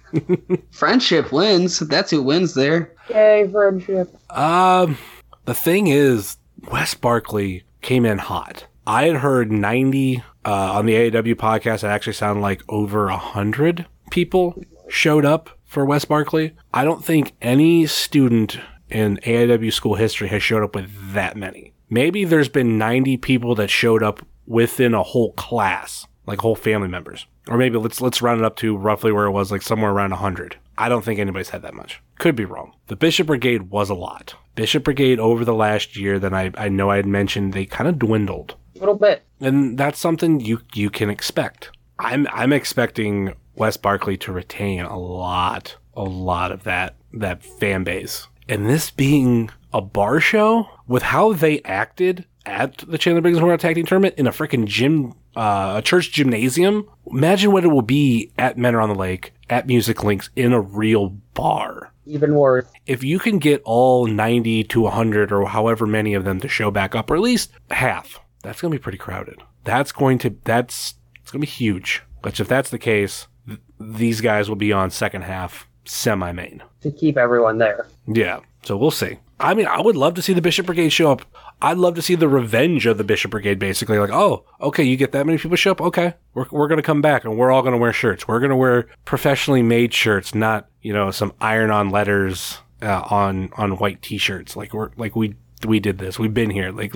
[0.71, 1.79] Friendship wins.
[1.79, 2.93] That's who wins there.
[3.09, 4.15] Yay, friendship.
[4.31, 4.97] Um,
[5.45, 6.37] the thing is,
[6.71, 8.65] Wes Barkley came in hot.
[8.87, 11.83] I had heard 90 uh, on the AIW podcast.
[11.83, 16.55] It actually sounded like over 100 people showed up for Wes Barkley.
[16.73, 21.73] I don't think any student in AIW school history has showed up with that many.
[21.89, 26.87] Maybe there's been 90 people that showed up within a whole class, like whole family
[26.87, 27.25] members.
[27.47, 30.11] Or maybe let's let's round it up to roughly where it was, like somewhere around
[30.11, 30.57] 100.
[30.77, 32.01] I don't think anybody's had that much.
[32.19, 32.73] Could be wrong.
[32.87, 34.35] The Bishop Brigade was a lot.
[34.55, 37.89] Bishop Brigade over the last year that I, I know I had mentioned, they kind
[37.89, 38.55] of dwindled.
[38.75, 39.23] A little bit.
[39.39, 41.71] And that's something you you can expect.
[41.99, 47.83] I'm I'm expecting Wes Barkley to retain a lot, a lot of that that fan
[47.83, 48.27] base.
[48.47, 53.59] And this being a bar show with how they acted at the Chandler Briggs World
[53.59, 56.87] Tag Team Tournament in a freaking gym, uh, a church gymnasium.
[57.07, 60.61] Imagine what it will be at Mentor on the Lake, at Music Links, in a
[60.61, 62.65] real bar Even worse.
[62.85, 66.71] if you can get all 90 to 100 or however many of them to show
[66.71, 70.35] back up or at least half that's going to be pretty crowded that's going to
[70.45, 74.55] that's it's going to be huge but if that's the case th- these guys will
[74.55, 77.85] be on second half semi main To keep everyone there.
[78.07, 81.11] yeah so we'll see I mean, I would love to see the Bishop Brigade show
[81.11, 81.23] up.
[81.61, 83.97] I'd love to see the revenge of the Bishop Brigade, basically.
[83.97, 85.81] Like, oh, okay, you get that many people show up?
[85.81, 86.13] Okay.
[86.33, 88.27] We're, we're to come back and we're all to wear shirts.
[88.27, 93.51] We're to wear professionally made shirts, not, you know, some iron on letters uh, on,
[93.57, 94.55] on white t shirts.
[94.55, 96.19] Like, we're, like, we, we did this.
[96.19, 96.71] We've been here.
[96.71, 96.93] Like,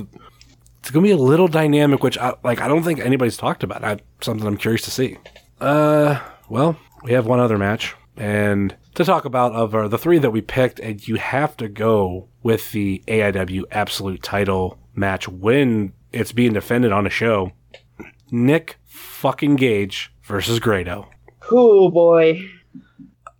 [0.79, 3.83] it's to be a little dynamic, which I, like, I don't think anybody's talked about.
[3.83, 5.17] I, something I'm curious to see.
[5.59, 7.95] Uh, well, we have one other match.
[8.15, 11.69] And to talk about of our, the three that we picked, and you have to
[11.69, 17.51] go with the AIW Absolute Title match when it's being defended on a show.
[18.31, 21.09] Nick fucking Gage versus Grado.
[21.51, 22.41] Oh boy.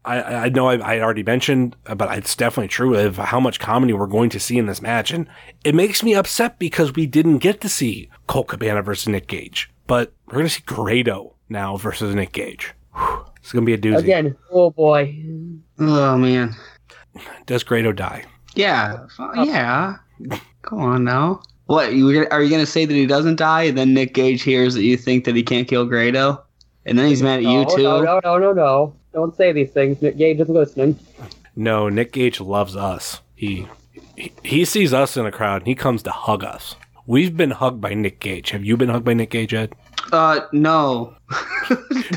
[0.06, 3.60] I, I know I, I already mentioned, uh, but it's definitely true of how much
[3.60, 5.28] comedy we're going to see in this match, and
[5.64, 9.70] it makes me upset because we didn't get to see Colt Cabana versus Nick Gage,
[9.88, 12.74] but we're going to see Grado now versus Nick Gage.
[12.96, 13.26] Whew.
[13.38, 14.00] It's going to be a doozy.
[14.00, 15.16] Again, oh boy.
[15.80, 16.56] Oh man.
[17.46, 18.26] Does Grado die?
[18.56, 19.06] Yeah.
[19.16, 19.96] fu- Yeah.
[20.64, 21.42] Come on now.
[21.68, 23.64] What you are you gonna say that he doesn't die?
[23.64, 26.42] And then Nick Gage hears that you think that he can't kill Grado,
[26.86, 27.84] and then he's mad at you too.
[27.84, 28.94] No, no, no, no, no.
[29.14, 30.02] Don't say these things.
[30.02, 30.98] Nick Gage is listening.
[31.56, 33.22] No, Nick Gage loves us.
[33.36, 33.68] He,
[34.16, 36.76] he he sees us in a crowd and he comes to hug us.
[37.06, 38.50] We've been hugged by Nick Gage.
[38.52, 39.74] Have you been hugged by Nick Gage, Ed?
[40.12, 41.14] Uh, no.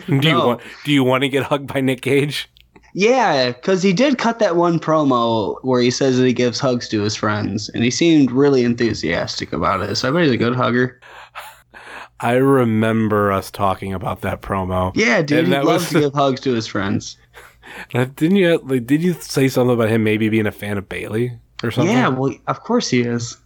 [0.09, 2.49] Do you want do you want to get hugged by Nick Gage?
[2.95, 6.89] Yeah, because he did cut that one promo where he says that he gives hugs
[6.91, 9.97] to his friends, and he seemed really enthusiastic about it.
[9.97, 11.01] So I bet he's a good hugger.
[12.21, 14.93] I remember us talking about that promo.
[14.95, 17.17] Yeah, dude, And he loves to give hugs to his friends.
[17.93, 21.39] Didn't you like, did you say something about him maybe being a fan of Bailey
[21.63, 21.95] or something?
[21.95, 23.37] Yeah, well, of course he is,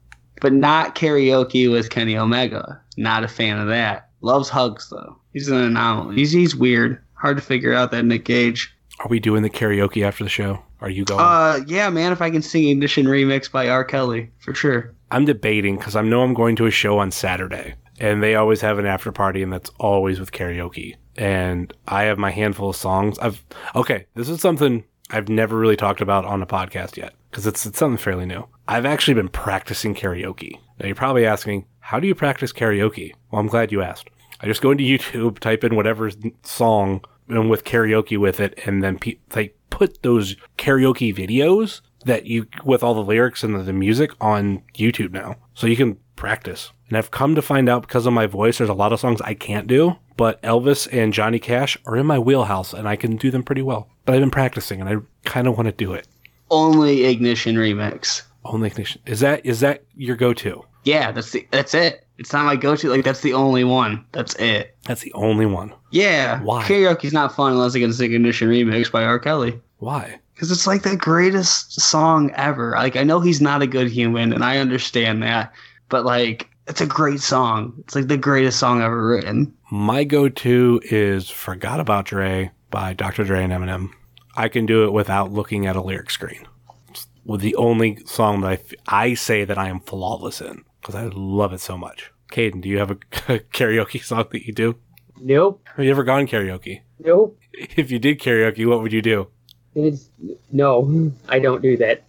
[0.41, 2.81] but not karaoke with Kenny Omega.
[2.97, 4.11] Not a fan of that.
[4.21, 5.17] Loves hugs though.
[5.33, 6.17] He's an anomaly.
[6.17, 7.03] He's he's weird.
[7.15, 8.75] Hard to figure out that Nick Gage.
[9.01, 10.63] Are we doing the karaoke after the show?
[10.81, 11.21] Are you going?
[11.21, 12.13] Uh, yeah, man.
[12.13, 13.85] If I can sing Ignition remix by R.
[13.85, 14.95] Kelly, for sure.
[15.11, 18.61] I'm debating because I know I'm going to a show on Saturday, and they always
[18.61, 20.97] have an after party, and that's always with karaoke.
[21.17, 23.19] And I have my handful of songs.
[23.19, 24.07] I've okay.
[24.15, 27.79] This is something I've never really talked about on a podcast yet because it's it's
[27.79, 28.47] something fairly new.
[28.69, 30.59] I've actually been practicing karaoke.
[30.79, 33.13] Now you're probably asking, how do you practice karaoke?
[33.31, 34.09] Well, I'm glad you asked.
[34.41, 36.11] I just go into YouTube, type in whatever
[36.43, 42.27] song and with karaoke with it, and then pe- they put those karaoke videos that
[42.27, 45.99] you with all the lyrics and the, the music on YouTube now, so you can
[46.15, 46.73] practice.
[46.89, 49.21] And I've come to find out because of my voice, there's a lot of songs
[49.21, 53.17] I can't do, but Elvis and Johnny Cash are in my wheelhouse, and I can
[53.17, 53.89] do them pretty well.
[54.05, 54.95] But I've been practicing, and I
[55.29, 56.07] kind of want to do it.
[56.51, 58.23] Only Ignition remix.
[58.45, 60.65] Only Ignition is that is that your go-to?
[60.87, 62.07] Yeah, that's the that's it.
[62.17, 62.89] It's not my go-to.
[62.89, 64.05] Like that's the only one.
[64.13, 64.77] That's it.
[64.85, 65.75] That's the only one.
[65.91, 66.41] Yeah.
[66.43, 66.63] Why?
[66.63, 69.19] Karaoke's not fun unless I can sing Ignition remix by R.
[69.19, 69.61] Kelly.
[69.79, 70.21] Why?
[70.33, 72.71] Because it's like the greatest song ever.
[72.71, 75.53] Like I know he's not a good human, and I understand that,
[75.89, 77.75] but like it's a great song.
[77.81, 79.53] It's like the greatest song ever written.
[79.73, 83.25] My go-to is "Forgot About Dre" by Dr.
[83.25, 83.91] Dre and Eminem.
[84.37, 86.47] I can do it without looking at a lyric screen.
[86.91, 90.95] It's the only song that I, f- I say that I am flawless in because
[90.95, 92.13] I love it so much.
[92.31, 92.95] Caden, do you have a
[93.53, 94.77] karaoke song that you do?
[95.21, 95.67] Nope.
[95.75, 96.83] Have you ever gone karaoke?
[97.01, 97.39] Nope.
[97.75, 99.29] If you did karaoke, what would you do?
[99.75, 100.11] It's
[100.53, 101.11] no.
[101.29, 102.05] I don't do that.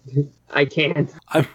[0.50, 1.10] I can't.
[1.28, 1.46] I'm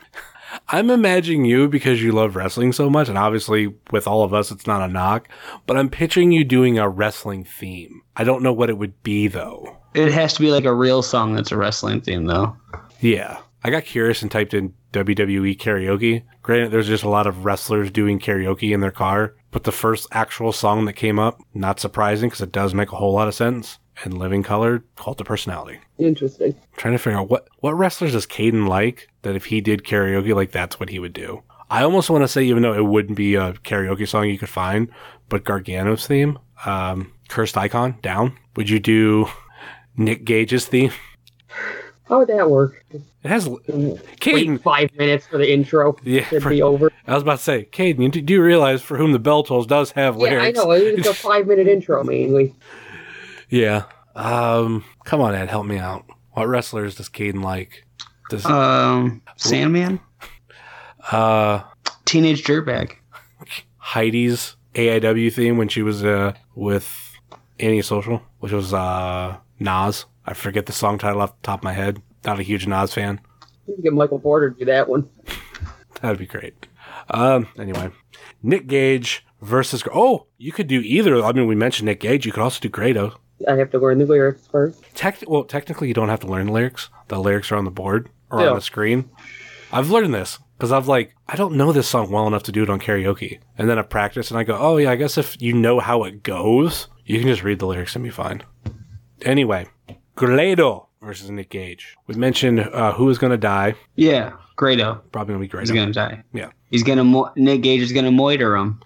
[0.67, 4.49] I'm imagining you because you love wrestling so much, and obviously with all of us,
[4.49, 5.29] it's not a knock.
[5.67, 8.01] But I'm picturing you doing a wrestling theme.
[8.15, 9.77] I don't know what it would be though.
[9.93, 12.57] It has to be like a real song that's a wrestling theme, though.
[12.99, 16.23] Yeah, I got curious and typed in WWE karaoke.
[16.41, 20.07] Granted, there's just a lot of wrestlers doing karaoke in their car, but the first
[20.11, 23.35] actual song that came up, not surprising because it does make a whole lot of
[23.35, 23.79] sense.
[24.03, 25.79] And Living Color, Cult of Personality.
[25.99, 26.55] Interesting.
[26.75, 30.35] trying to figure out what what wrestlers does Caden like that if he did karaoke,
[30.35, 31.43] like that's what he would do.
[31.69, 34.49] I almost want to say, even though it wouldn't be a karaoke song you could
[34.49, 34.89] find,
[35.29, 38.35] but Gargano's theme, um, Cursed Icon, down.
[38.55, 39.27] Would you do
[39.95, 40.91] Nick Gage's theme?
[42.05, 42.83] How would that work?
[43.23, 43.65] It has Wait
[44.19, 44.61] Caden.
[44.61, 45.95] five minutes for the intro.
[46.03, 46.91] Yeah, It'd be over.
[47.07, 49.43] I was about to say, Caden, you do do you realize for whom the bell
[49.43, 50.57] tolls does have lyrics?
[50.57, 50.95] Yeah, I lyrics?
[50.97, 50.99] know.
[50.99, 52.53] It's a five minute intro mainly.
[53.49, 53.83] Yeah.
[54.15, 56.05] Um, come on, Ed, help me out.
[56.33, 57.85] What wrestlers does Caden like?
[58.29, 59.99] Does Um, Sandman,
[61.11, 61.61] uh
[62.05, 62.93] Teenage Dirtbag.
[63.77, 67.11] Heidi's AIW theme when she was uh, with
[67.59, 70.05] Antisocial, which was uh, Nas.
[70.25, 72.01] I forget the song title off the top of my head.
[72.25, 73.19] Not a huge Nas fan.
[73.67, 75.09] You can get Michael Porter to do that one.
[76.01, 76.67] That'd be great.
[77.09, 77.91] Um, anyway,
[78.41, 79.83] Nick Gage versus.
[79.93, 81.23] Oh, you could do either.
[81.23, 82.25] I mean, we mentioned Nick Gage.
[82.25, 83.19] You could also do Grado.
[83.47, 84.81] I have to learn the lyrics first.
[84.95, 86.89] Tec- well, technically, you don't have to learn the lyrics.
[87.09, 88.49] The lyrics are on the board or Yeah.
[88.49, 89.09] on the screen.
[89.71, 92.63] I've learned this because I've like I don't know this song well enough to do
[92.63, 95.41] it on karaoke, and then I practice and I go, oh yeah, I guess if
[95.41, 98.43] you know how it goes, you can just read the lyrics and be fine.
[99.23, 99.67] Anyway,
[100.15, 101.95] Grado versus Nick Gage.
[102.07, 103.75] We mentioned uh, who is going to die.
[103.95, 105.01] Yeah, Grado.
[105.11, 105.61] Probably going to be Grado.
[105.63, 106.23] He's gonna die.
[106.33, 108.81] Yeah, He's gonna mo- Nick Gage is gonna moiter him.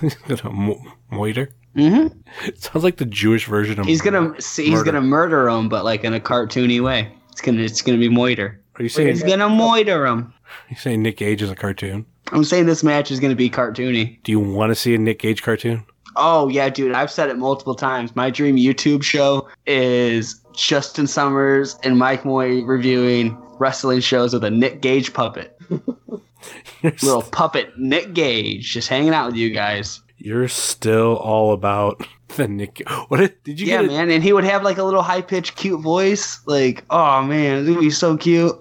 [0.00, 1.48] He's gonna mo- moiter.
[1.76, 2.18] Mm-hmm.
[2.46, 3.86] It sounds like the Jewish version of.
[3.86, 7.12] He's gonna see, he's gonna murder him, but like in a cartoony way.
[7.30, 8.58] It's gonna it's gonna be moiter.
[8.76, 9.08] Are you saying?
[9.08, 10.34] He's gonna moiter him.
[10.68, 12.04] You saying Nick Gage is a cartoon?
[12.30, 14.22] I'm saying this match is gonna be cartoony.
[14.22, 15.84] Do you want to see a Nick Gage cartoon?
[16.16, 18.14] Oh yeah, dude, I've said it multiple times.
[18.16, 24.50] My dream YouTube show is Justin Summers and Mike Moy reviewing wrestling shows with a
[24.50, 25.58] Nick Gage puppet.
[26.82, 30.00] Little puppet Nick Gage just hanging out with you guys.
[30.18, 32.04] You're still all about
[32.36, 32.82] the Nick.
[33.08, 33.84] What did, did you Yeah, get?
[33.84, 36.40] it- man, and he would have like a little high pitched cute voice.
[36.46, 38.52] Like, oh man, it's gonna be so cute.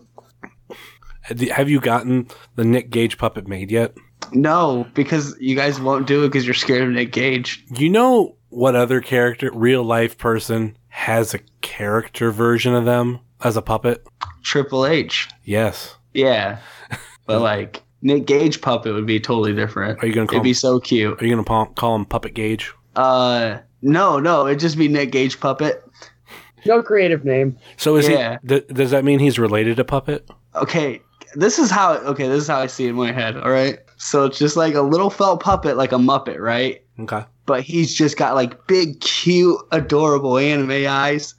[1.24, 3.94] Have you gotten the Nick Gage puppet made yet?
[4.34, 7.64] No, because you guys won't do it because you're scared of Nick Gage.
[7.76, 13.58] You know what other character, real life person, has a character version of them as
[13.58, 14.06] a puppet?
[14.44, 15.30] Triple H.
[15.44, 15.96] Yes.
[16.14, 16.60] Yeah.
[17.28, 20.04] But like Nick Gage puppet would be totally different.
[20.04, 21.22] Are you gonna call It'd be so cute.
[21.22, 22.74] Are you gonna call him Puppet Gage?
[22.96, 25.82] Uh no, no, it'd just be Nick Gage puppet.
[26.66, 27.58] No creative name.
[27.78, 28.38] So is Yeah.
[28.42, 28.48] he?
[28.50, 30.30] Th- does that mean he's related to Puppet?
[30.56, 31.00] Okay,
[31.36, 33.80] this is how okay, this is how I see it in my head, all right?
[34.04, 36.84] So it's just like a little felt puppet like a Muppet, right?
[37.00, 37.24] Okay.
[37.46, 41.36] But he's just got like big, cute, adorable anime eyes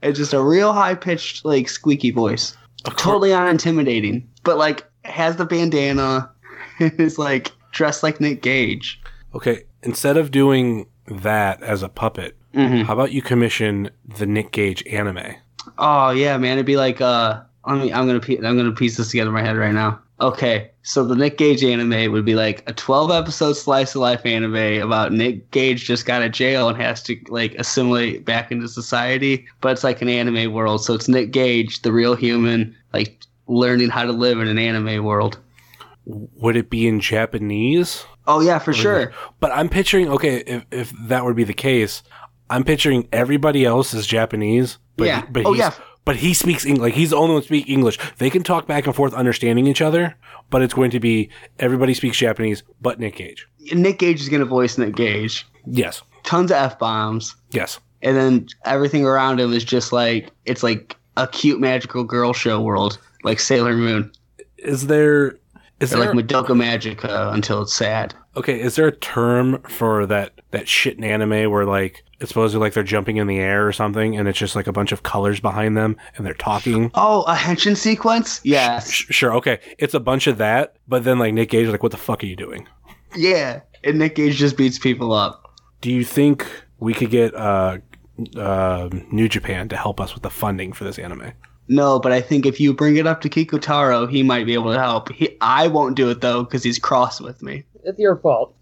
[0.00, 2.56] and just a real high pitched, like squeaky voice.
[2.84, 4.24] Totally unintimidating.
[4.44, 6.30] But like has the bandana
[6.78, 9.00] and is like dressed like Nick Gage.
[9.34, 9.64] Okay.
[9.82, 12.84] Instead of doing that as a puppet, Mhm.
[12.84, 15.34] how about you commission the Nick Gage anime?
[15.78, 16.52] Oh yeah, man.
[16.52, 19.42] It'd be like uh let me I'm gonna I'm gonna piece this together in my
[19.42, 19.98] head right now.
[20.20, 24.24] Okay, so the Nick Gage anime would be like a 12 episode slice of life
[24.24, 28.52] anime about Nick Gage just got out of jail and has to like assimilate back
[28.52, 30.84] into society, but it's like an anime world.
[30.84, 35.04] So it's Nick Gage, the real human, like learning how to live in an anime
[35.04, 35.38] world.
[36.06, 38.04] Would it be in Japanese?
[38.28, 39.12] Oh yeah, for sure.
[39.40, 42.02] But I'm picturing okay, if if that would be the case,
[42.50, 44.78] I'm picturing everybody else is Japanese.
[44.96, 45.20] But Yeah.
[45.22, 45.72] he- but Oh, he's, yeah.
[46.04, 46.82] But he speaks English.
[46.82, 47.98] Like he's the only one speak English.
[48.18, 50.14] They can talk back and forth, understanding each other.
[50.50, 53.46] But it's going to be everybody speaks Japanese, but Nick Cage.
[53.72, 55.46] Nick Cage is gonna voice Nick Cage.
[55.66, 56.02] Yes.
[56.22, 57.34] Tons of f bombs.
[57.52, 57.80] Yes.
[58.02, 62.60] and then everything around him is just like it's like a cute magical girl show
[62.60, 64.12] world, like Sailor Moon,
[64.58, 65.38] Is there
[65.80, 68.14] is or there like Madoka Magica until it's sad.
[68.36, 68.60] okay?
[68.60, 72.58] Is there a term for that that shit in anime where like it's supposed to
[72.58, 75.02] like they're jumping in the air or something, and it's just like a bunch of
[75.02, 76.90] colors behind them and they're talking?
[76.94, 78.40] Oh, a henshin sequence?
[78.44, 78.90] Yes.
[78.90, 79.60] Sh- Sure, okay.
[79.78, 82.22] It's a bunch of that, but then like Nick Cage is like, what the fuck
[82.22, 82.66] are you doing?
[83.14, 83.60] Yeah.
[83.84, 85.52] And Nick Gage just beats people up.
[85.82, 86.46] Do you think
[86.78, 87.78] we could get uh,
[88.36, 91.32] uh, New Japan to help us with the funding for this anime?
[91.68, 94.72] No, but I think if you bring it up to Kikutaro, he might be able
[94.72, 95.10] to help.
[95.12, 97.64] He, I won't do it though because he's cross with me.
[97.84, 98.54] It's your fault.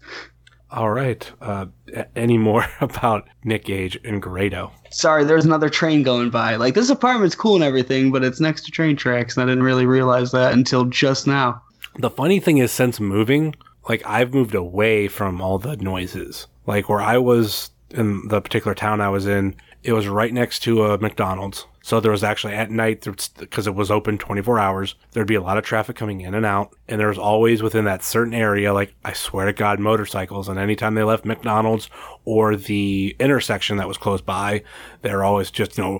[0.73, 1.31] All right.
[1.39, 1.67] Uh,
[2.15, 4.71] any more about Nick Gage and Grado?
[4.89, 6.55] Sorry, there's another train going by.
[6.55, 9.63] Like this apartment's cool and everything, but it's next to train tracks, and I didn't
[9.63, 11.61] really realize that until just now.
[11.99, 13.55] The funny thing is, since moving,
[13.87, 16.47] like I've moved away from all the noises.
[16.65, 20.59] Like where I was in the particular town I was in, it was right next
[20.59, 21.67] to a McDonald's.
[21.81, 23.05] So there was actually at night,
[23.37, 26.45] because it was open 24 hours, there'd be a lot of traffic coming in and
[26.45, 26.73] out.
[26.87, 30.47] And there was always within that certain area, like I swear to God, motorcycles.
[30.47, 31.89] And anytime they left McDonald's
[32.23, 34.63] or the intersection that was close by,
[35.01, 35.99] they're always just, you know,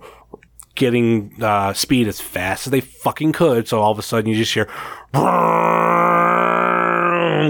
[0.75, 3.67] getting uh, speed as fast as they fucking could.
[3.67, 4.69] So all of a sudden you just hear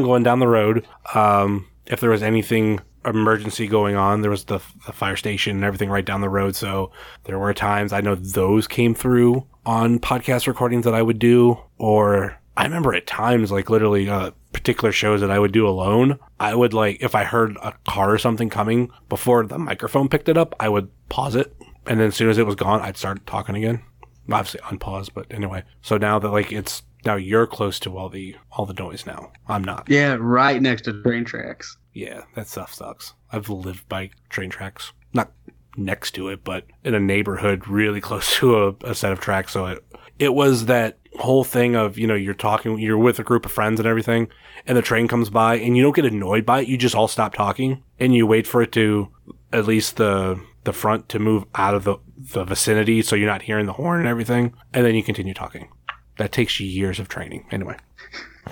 [0.02, 0.88] going down the road.
[1.14, 5.66] Um, if there was anything emergency going on, there was the, the fire station and
[5.66, 6.56] everything right down the road.
[6.56, 6.92] So
[7.26, 11.60] there were times I know those came through on podcast recordings that I would do,
[11.78, 16.20] or I remember at times like literally uh, particular shows that I would do alone.
[16.40, 20.30] I would like if I heard a car or something coming before the microphone picked
[20.30, 22.98] it up, I would pause it, and then as soon as it was gone, I'd
[22.98, 23.84] start talking again.
[24.32, 25.64] Obviously unpause, but anyway.
[25.82, 29.32] So now that like it's now you're close to all the all the noise now.
[29.48, 29.90] I'm not.
[29.90, 31.78] Yeah, right next to train tracks.
[31.94, 33.14] Yeah, that stuff sucks.
[33.32, 34.94] I've lived by train tracks.
[35.14, 35.32] Not
[35.78, 39.54] next to it, but in a neighborhood really close to a, a set of tracks.
[39.54, 39.86] So it,
[40.20, 43.52] it was that whole thing of, you know, you're talking, you're with a group of
[43.52, 44.30] friends and everything,
[44.66, 46.68] and the train comes by and you don't get annoyed by it.
[46.68, 49.10] You just all stop talking and you wait for it to,
[49.52, 53.44] at least the, the front to move out of the, the vicinity so you're not
[53.44, 54.54] hearing the horn and everything.
[54.74, 55.70] And then you continue talking.
[56.18, 57.46] That takes years of training.
[57.52, 57.78] Anyway,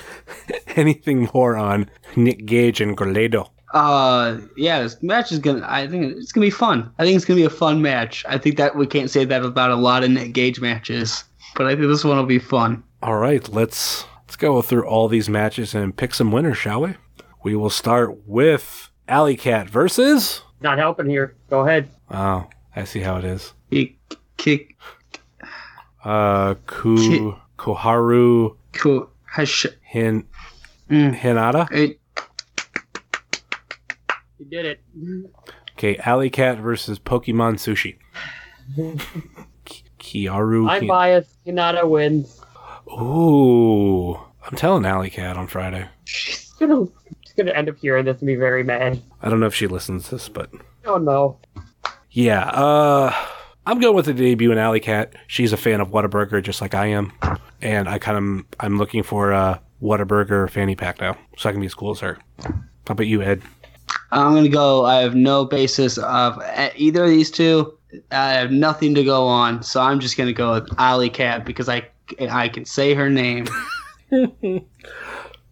[0.75, 3.51] anything more on Nick Gage and Grado?
[3.73, 5.65] Uh, yeah, this match is gonna.
[5.67, 6.91] I think it's gonna be fun.
[6.99, 8.25] I think it's gonna be a fun match.
[8.27, 11.23] I think that we can't say that about a lot of Nick Gage matches,
[11.55, 12.83] but I think this one will be fun.
[13.01, 16.95] All right, let's let's go through all these matches and pick some winners, shall we?
[17.43, 20.41] We will start with Alley Cat versus.
[20.59, 21.35] Not helping here.
[21.49, 21.89] Go ahead.
[22.11, 23.53] Oh, I see how it is.
[23.71, 23.95] Kick,
[24.37, 24.75] kick,
[26.03, 29.07] Uh, Ku Koharu cool.
[29.29, 29.67] Hush.
[29.83, 30.25] Hin
[30.89, 31.15] Mm.
[31.17, 31.71] Hinata.
[31.71, 31.99] It,
[34.39, 34.81] You did it.
[35.77, 37.97] Okay, Alley Cat versus Pokemon Sushi.
[39.65, 40.67] Ki- Kiaru.
[40.69, 41.37] I'm Ki- biased.
[41.45, 42.41] Hinata wins.
[42.91, 45.87] Ooh, I'm telling Alley Cat on Friday.
[46.05, 46.85] She's gonna,
[47.23, 49.01] she's gonna end up hearing this and be very mad.
[49.21, 50.49] I don't know if she listens to this, but
[50.85, 51.39] Oh no.
[52.09, 52.49] yeah.
[52.49, 53.13] Uh,
[53.65, 55.13] I'm going with the debut in Alley Cat.
[55.27, 57.13] She's a fan of Whataburger, just like I am,
[57.61, 61.61] and I kind of I'm looking for a Whataburger fanny pack now, so I can
[61.61, 62.17] be as cool as her.
[62.43, 62.53] How
[62.89, 63.41] about you, Ed?
[64.11, 64.85] I'm gonna go.
[64.85, 66.41] I have no basis of
[66.75, 67.77] either of these two.
[68.11, 71.69] I have nothing to go on, so I'm just gonna go with Alley Cat because
[71.69, 71.87] I
[72.29, 73.47] I can say her name.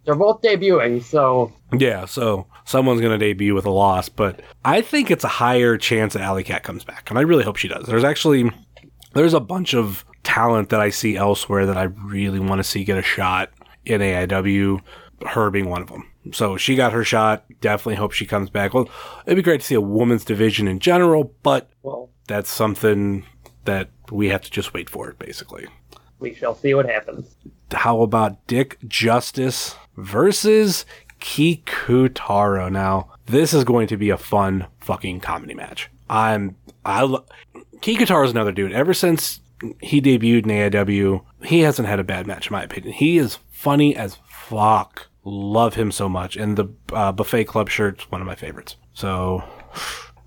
[0.06, 4.82] They're both debuting, so Yeah, so someone's going to debut with a loss, but I
[4.82, 7.68] think it's a higher chance that Alley Cat comes back, and I really hope she
[7.68, 7.86] does.
[7.86, 8.50] There's actually
[9.14, 12.84] there's a bunch of talent that I see elsewhere that I really want to see
[12.84, 13.52] get a shot
[13.86, 14.82] in AIW,
[15.28, 16.06] her being one of them.
[16.32, 17.46] So she got her shot.
[17.62, 18.74] Definitely hope she comes back.
[18.74, 18.90] Well,
[19.26, 23.26] it'd be great to see a women's division in general, but well, that's something
[23.66, 25.68] that we have to just wait for, basically.
[26.20, 27.36] we shall see what happens.
[27.72, 30.86] How about Dick Justice versus
[31.20, 32.72] Kikutaro?
[32.72, 35.90] Now, this is going to be a fun fucking comedy match.
[36.10, 36.56] I'm
[36.86, 37.26] I lo-
[37.84, 38.74] is another dude.
[38.74, 39.42] Ever since
[39.82, 42.94] he debuted in AIW, he hasn't had a bad match in my opinion.
[42.94, 45.08] He is funny as fuck.
[45.24, 48.78] Love him so much, and the uh, Buffet Club shirt's one of my favorites.
[48.94, 49.44] So,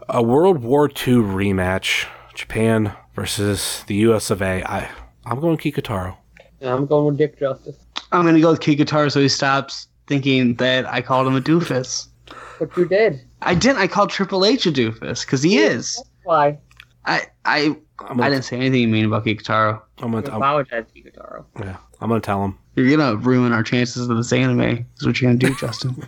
[0.09, 4.31] a World War II rematch: Japan versus the U.S.
[4.31, 4.63] of A.
[4.71, 4.91] I
[5.25, 6.17] I'm going Kikutaro.
[6.61, 7.77] And I'm going with Dick Justice.
[8.13, 12.09] I'm gonna go with Kikutaro so he stops thinking that I called him a doofus.
[12.59, 13.21] But you did.
[13.41, 13.79] I didn't.
[13.79, 16.03] I called Triple H a doofus because he is.
[16.25, 16.59] Why?
[17.07, 17.77] I I
[18.09, 19.81] I'm I gonna, didn't say anything mean about Kikutaro.
[19.99, 21.45] I'm gonna, You I'm, apologize to Guitaro.
[21.61, 22.59] yeah, I'm gonna tell him.
[22.77, 24.87] You're gonna ruin our chances of this anime.
[24.99, 26.03] Is what you're gonna do, Justin.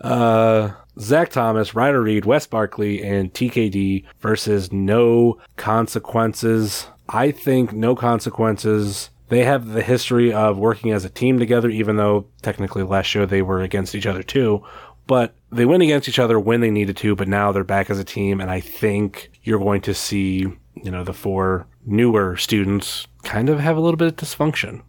[0.00, 6.86] Uh, Zach Thomas, Ryder Reed, Wes Barkley, and TKD versus No Consequences.
[7.08, 9.10] I think No Consequences.
[9.28, 13.26] They have the history of working as a team together, even though technically last show
[13.26, 14.64] they were against each other too.
[15.06, 17.98] But they went against each other when they needed to, but now they're back as
[17.98, 23.06] a team, and I think you're going to see, you know, the four newer students
[23.22, 24.82] kind of have a little bit of dysfunction.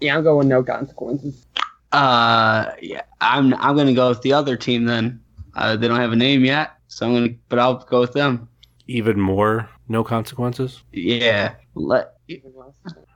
[0.00, 1.46] Yeah, I'm going no consequences.
[1.92, 5.20] Uh, yeah, I'm I'm gonna go with the other team then.
[5.54, 8.48] Uh, they don't have a name yet, so I'm gonna, but I'll go with them.
[8.86, 10.82] Even more No Consequences.
[10.92, 12.14] Yeah, let.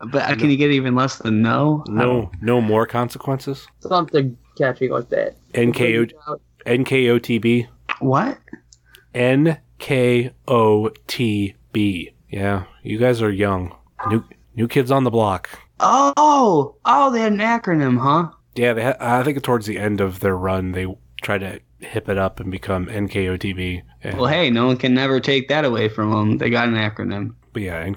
[0.01, 1.83] But uh, can you get even less than no?
[1.89, 3.67] No, no more consequences.
[3.81, 5.37] Something catchy like that.
[5.53, 6.11] NKO
[6.67, 7.67] NKOTB.
[8.01, 8.39] What?
[9.15, 10.35] NKOTB.
[12.31, 13.75] Yeah, you guys are young.
[14.09, 15.49] New new kids on the block.
[15.81, 18.31] Oh, oh, they had an acronym, huh?
[18.55, 20.87] Yeah, they ha- I think towards the end of their run, they
[21.23, 23.83] tried to hip it up and become NKOTB.
[24.03, 26.39] And, Well, hey, no one can never take that away from them.
[26.39, 27.35] They got an acronym.
[27.59, 27.97] But yeah, N-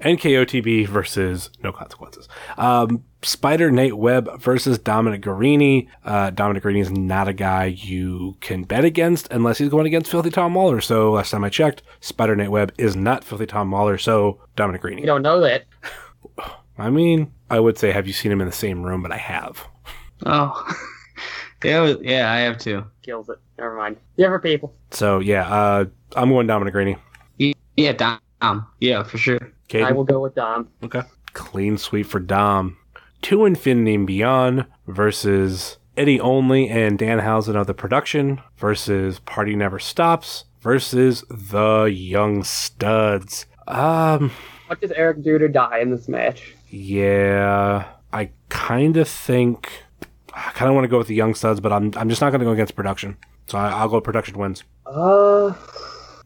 [0.00, 2.30] NKOTB versus No Consequences.
[2.56, 5.88] Um, Spider Nate Webb versus Dominic Garrini.
[6.02, 10.10] Uh, Dominic Garrini is not a guy you can bet against unless he's going against
[10.10, 10.80] Filthy Tom Waller.
[10.80, 13.98] So last time I checked, Spider Nate Webb is not Filthy Tom Waller.
[13.98, 15.00] So Dominic Garrini.
[15.00, 15.66] You don't know that.
[16.78, 19.18] I mean, I would say have you seen him in the same room, but I
[19.18, 19.62] have.
[20.24, 20.74] Oh,
[21.62, 22.86] yeah, yeah, I have too.
[23.02, 23.36] Kills it.
[23.58, 23.98] Never mind.
[24.16, 24.74] Different people.
[24.90, 25.84] So yeah, uh,
[26.16, 26.96] I'm going Dominic Garrini.
[27.76, 28.18] Yeah, Dom.
[28.80, 29.52] Yeah, for sure.
[29.70, 29.82] Okay.
[29.82, 30.68] I will go with Dom.
[30.82, 31.02] Okay.
[31.32, 32.76] Clean sweep for Dom.
[33.22, 39.54] To Infinity and Beyond versus Eddie Only and Dan Danhausen of the production versus Party
[39.54, 43.46] Never Stops versus the Young Studs.
[43.68, 44.30] Um,
[44.66, 46.54] What does Eric do to die in this match?
[46.70, 49.70] yeah, I kind of think
[50.34, 52.30] I kind of want to go with the Young Studs, but I'm I'm just not
[52.30, 53.16] going to go against production.
[53.46, 54.64] So I, I'll go production wins.
[54.86, 55.52] Uh,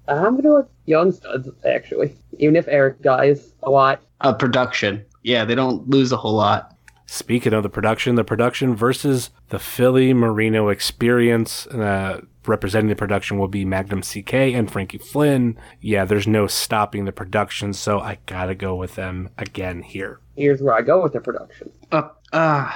[0.08, 2.14] I'm gonna go with Young Studs actually.
[2.38, 4.02] Even if Eric dies a lot.
[4.20, 5.04] Uh, production.
[5.22, 6.74] Yeah, they don't lose a whole lot.
[7.06, 11.66] Speaking of the production, the production versus the Philly Marino Experience.
[11.68, 15.58] Uh, representing the production will be Magnum CK and Frankie Flynn.
[15.80, 20.20] Yeah, there's no stopping the production, so I gotta go with them again here.
[20.36, 21.70] Here's where I go with the production.
[21.92, 22.72] Uh, uh,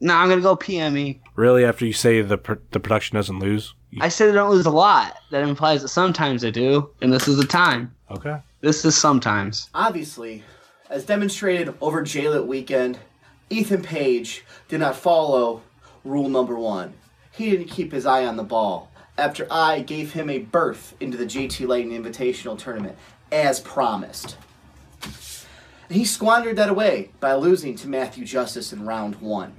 [0.00, 1.20] no, I'm gonna go PME.
[1.36, 3.74] Really, after you say the pr- the production doesn't lose?
[3.94, 5.16] You- I said they don't lose a lot.
[5.30, 7.94] That implies that sometimes they do, and this is the time.
[8.10, 8.38] okay.
[8.60, 9.68] This is sometimes.
[9.74, 10.42] Obviously,
[10.90, 12.98] as demonstrated over JLit weekend,
[13.50, 15.62] Ethan Page did not follow
[16.04, 16.94] rule number one.
[17.30, 21.16] He didn't keep his eye on the ball after I gave him a berth into
[21.16, 22.96] the JT Lightning Invitational Tournament,
[23.30, 24.36] as promised.
[25.90, 29.52] He squandered that away by losing to Matthew Justice in round one.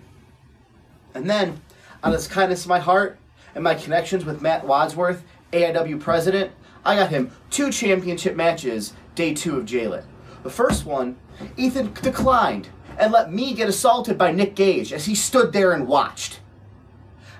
[1.13, 1.61] And then,
[2.03, 3.17] out of the kindness of my heart
[3.55, 6.51] and my connections with Matt Wadsworth, AIW president,
[6.83, 10.03] I got him two championship matches day two of JLit.
[10.43, 11.17] The first one,
[11.57, 12.67] Ethan declined
[12.99, 16.39] and let me get assaulted by Nick Gage as he stood there and watched.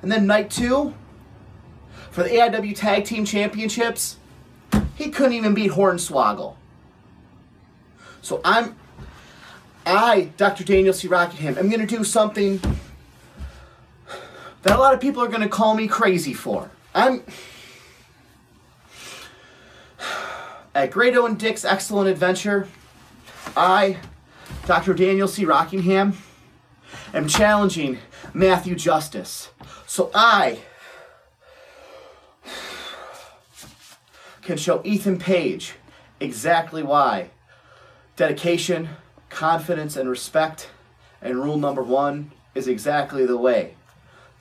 [0.02, 0.94] And then night two,
[2.12, 4.18] for the AIW Tag Team Championships,
[4.96, 6.56] he couldn't even beat Hornswoggle.
[8.22, 8.76] So I'm,
[9.86, 10.64] I, Dr.
[10.64, 11.08] Daniel C.
[11.08, 12.60] Rockingham, am going to do something
[14.66, 16.72] that a lot of people are going to call me crazy for.
[16.96, 17.22] I'm
[20.74, 22.68] at Grado and Dick's Excellent Adventure.
[23.56, 24.00] I,
[24.66, 24.96] Dr.
[24.96, 25.46] Daniel C.
[25.46, 26.18] Rockingham,
[27.14, 28.00] am challenging
[28.34, 29.52] Matthew Justice.
[29.86, 30.62] So I
[34.42, 35.76] can show Ethan Page
[36.20, 37.30] exactly why
[38.16, 38.90] dedication,
[39.30, 40.70] confidence, and respect,
[41.22, 43.76] and rule number one is exactly the way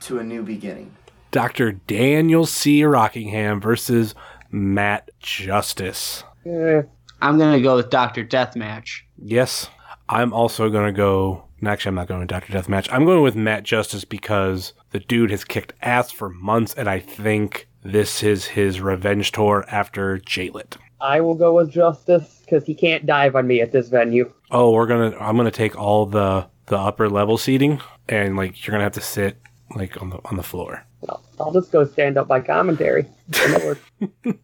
[0.04, 0.94] to a new beginning.
[1.30, 1.72] Dr.
[1.72, 2.84] Daniel C.
[2.84, 4.14] Rockingham versus
[4.50, 6.24] Matt Justice.
[6.46, 6.82] Eh,
[7.20, 9.02] I'm gonna go with Doctor Deathmatch.
[9.18, 9.68] Yes,
[10.08, 11.44] I'm also going to go.
[11.64, 12.52] Actually, I'm not going with Dr.
[12.52, 12.88] Deathmatch.
[12.92, 16.98] I'm going with Matt Justice because the dude has kicked ass for months, and I
[16.98, 20.76] think this is his revenge tour after JLit.
[21.00, 24.30] I will go with Justice because he can't dive on me at this venue.
[24.50, 25.16] Oh, we're gonna.
[25.18, 29.00] I'm gonna take all the the upper level seating, and like you're gonna have to
[29.00, 29.38] sit
[29.74, 30.84] like on the on the floor.
[31.08, 33.06] I'll, I'll just go stand up by commentary.
[33.42, 34.36] And that works.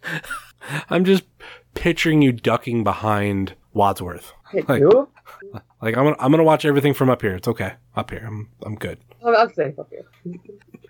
[0.91, 1.25] I'm just
[1.75, 4.33] picturing you ducking behind Wadsworth.
[4.69, 4.83] Like-?
[5.83, 7.35] Like I'm gonna I'm gonna watch everything from up here.
[7.37, 7.75] It's okay.
[7.97, 8.99] Up here, I'm I'm good.
[9.25, 10.05] I'm, I'm safe up here.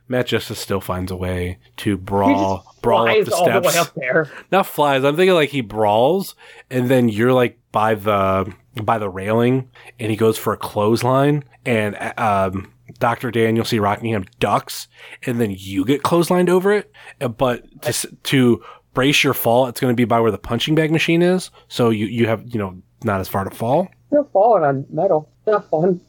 [0.09, 3.77] Matt Justice still finds a way to brawl brawl up the all the way steps.
[3.77, 4.29] up there.
[4.53, 5.05] Not flies.
[5.05, 6.35] I'm thinking like he brawls,
[6.69, 9.71] and then you're like by the by the railing,
[10.01, 13.81] and he goes for a clothesline, and um, Doctor Daniel C.
[13.81, 14.87] Rockingham ducks,
[15.27, 16.93] and then you get clotheslined over it.
[17.19, 18.63] But to to
[18.95, 21.91] brace your fall, it's going to be by where the punching bag machine is, so
[21.91, 23.89] you you have you know not as far to fall.
[24.07, 25.29] Still falling on metal.
[25.47, 26.01] Not fun.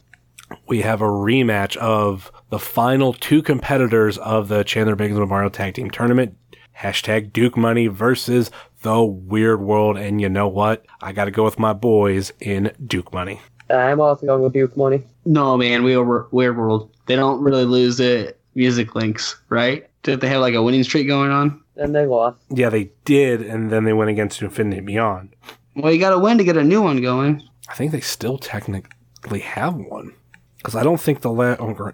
[0.68, 5.74] we have a rematch of the final two competitors of the Chandler Biggins Memorial Tag
[5.76, 6.38] Team Tournament.
[6.78, 8.50] Hashtag Duke Money versus
[8.82, 9.98] the Weird World.
[9.98, 10.86] And you know what?
[11.02, 13.40] I got to go with my boys in Duke Money.
[13.72, 15.04] I'm also going with Duke Money.
[15.26, 16.90] No, man, we were Weird World.
[17.06, 18.40] They don't really lose it.
[18.56, 19.88] music links, right?
[20.04, 21.62] Did they have like a winning streak going on?
[21.76, 22.38] And they lost.
[22.50, 23.42] Yeah, they did.
[23.42, 25.36] And then they went against Infinity and Beyond.
[25.76, 27.48] Well, you got to win to get a new one going.
[27.70, 30.14] I think they still technically have one.
[30.58, 31.60] Because I don't think the last.
[31.62, 31.92] Oh, gr-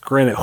[0.00, 0.36] granted,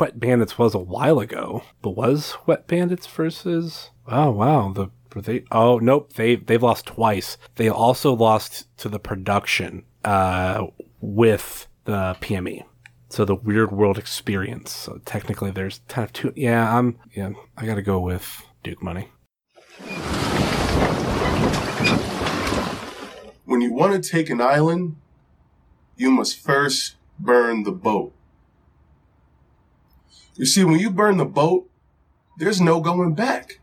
[0.00, 1.62] Wet Bandits was a while ago.
[1.82, 3.90] But was Wet Bandits versus.
[4.08, 4.72] Oh, wow.
[4.72, 4.88] The.
[5.14, 5.44] Were they?
[5.50, 6.14] Oh nope!
[6.14, 7.36] They they've lost twice.
[7.56, 10.66] They also lost to the production uh,
[11.00, 12.64] with the PME.
[13.08, 14.72] So the Weird World Experience.
[14.72, 16.32] So technically, there's kind of two.
[16.34, 16.98] Yeah, I'm.
[17.14, 19.10] Yeah, I got to go with Duke Money.
[23.44, 24.96] When you want to take an island,
[25.96, 28.14] you must first burn the boat.
[30.34, 31.68] You see, when you burn the boat,
[32.38, 33.60] there's no going back.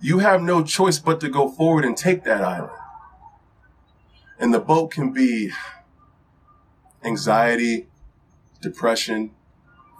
[0.00, 2.72] You have no choice but to go forward and take that island.
[4.38, 5.50] And the boat can be
[7.04, 7.88] anxiety,
[8.60, 9.30] depression,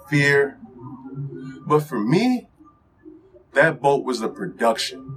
[0.09, 0.59] fear.
[1.67, 2.49] But for me,
[3.55, 5.17] that boat was the production.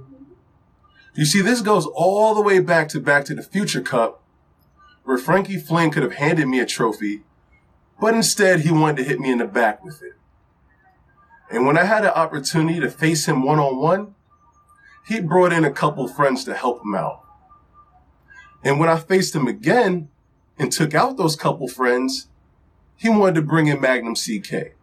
[1.14, 4.22] You see, this goes all the way back to Back to the Future Cup,
[5.04, 7.22] where Frankie Flynn could have handed me a trophy,
[8.00, 10.14] but instead he wanted to hit me in the back with it.
[11.50, 14.14] And when I had an opportunity to face him one on one,
[15.06, 17.24] he brought in a couple friends to help him out.
[18.62, 20.08] And when I faced him again
[20.58, 22.28] and took out those couple friends,
[22.96, 24.74] he wanted to bring in Magnum CK.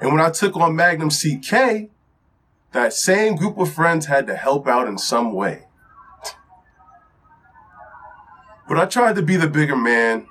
[0.00, 1.90] And when I took on Magnum CK,
[2.72, 5.66] that same group of friends had to help out in some way.
[8.68, 10.26] But I tried to be the bigger man,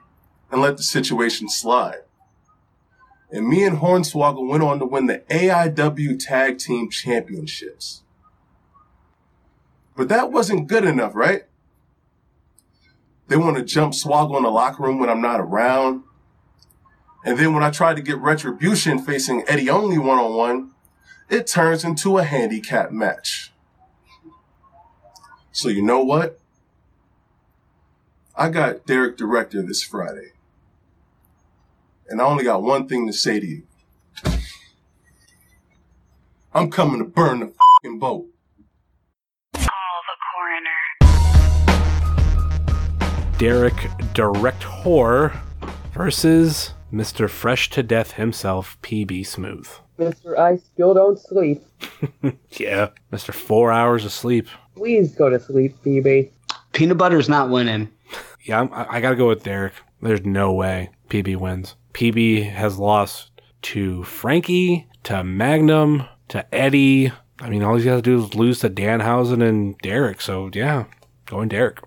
[0.52, 2.04] and let the situation slide.
[3.32, 8.04] And me and Hornswoggle went on to win the AIW Tag Team Championships.
[9.98, 11.44] But that wasn't good enough, right?
[13.28, 16.04] They want to jump Swoggle in the locker room when I'm not around.
[17.26, 20.72] And then when I try to get retribution facing Eddie Only one on one,
[21.30, 23.52] it turns into a handicap match.
[25.52, 26.40] So you know what?
[28.36, 30.34] I got Derek Director this Friday.
[32.08, 33.64] And I only got one thing to say to you.
[36.54, 38.28] I'm coming to burn the fucking boat.
[43.38, 45.32] Derek Director
[45.94, 47.30] versus Mr.
[47.30, 49.68] Fresh to Death himself, PB Smooth.
[49.98, 51.64] Mister, I still don't sleep.
[52.52, 53.34] Yeah, Mr.
[53.34, 54.48] Four Hours of Sleep.
[54.76, 56.32] Please go to sleep, PB.
[56.72, 57.90] Peanut butter's not winning.
[58.46, 59.74] Yeah, I'm, I I gotta go with Derek.
[60.02, 61.76] There's no way PB wins.
[61.94, 63.32] PB has lost
[63.64, 67.12] to Frankie, to Magnum, to Eddie.
[67.42, 70.22] I mean, all he's got to do is lose to Danhausen and Derek.
[70.22, 70.86] So yeah,
[71.26, 71.80] going Derek.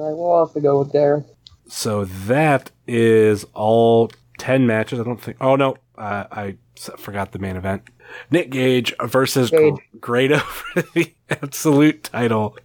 [0.00, 1.24] I will have to go with.
[1.68, 5.00] So that is all 10 matches.
[5.00, 5.36] I don't think.
[5.40, 5.76] Oh, no.
[5.96, 6.56] Uh, I
[6.96, 7.82] forgot the main event.
[8.30, 9.74] Nick Gage versus Gage.
[9.92, 12.56] Gr- Grado for the absolute title.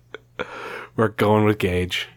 [0.95, 2.07] We're going with Gage.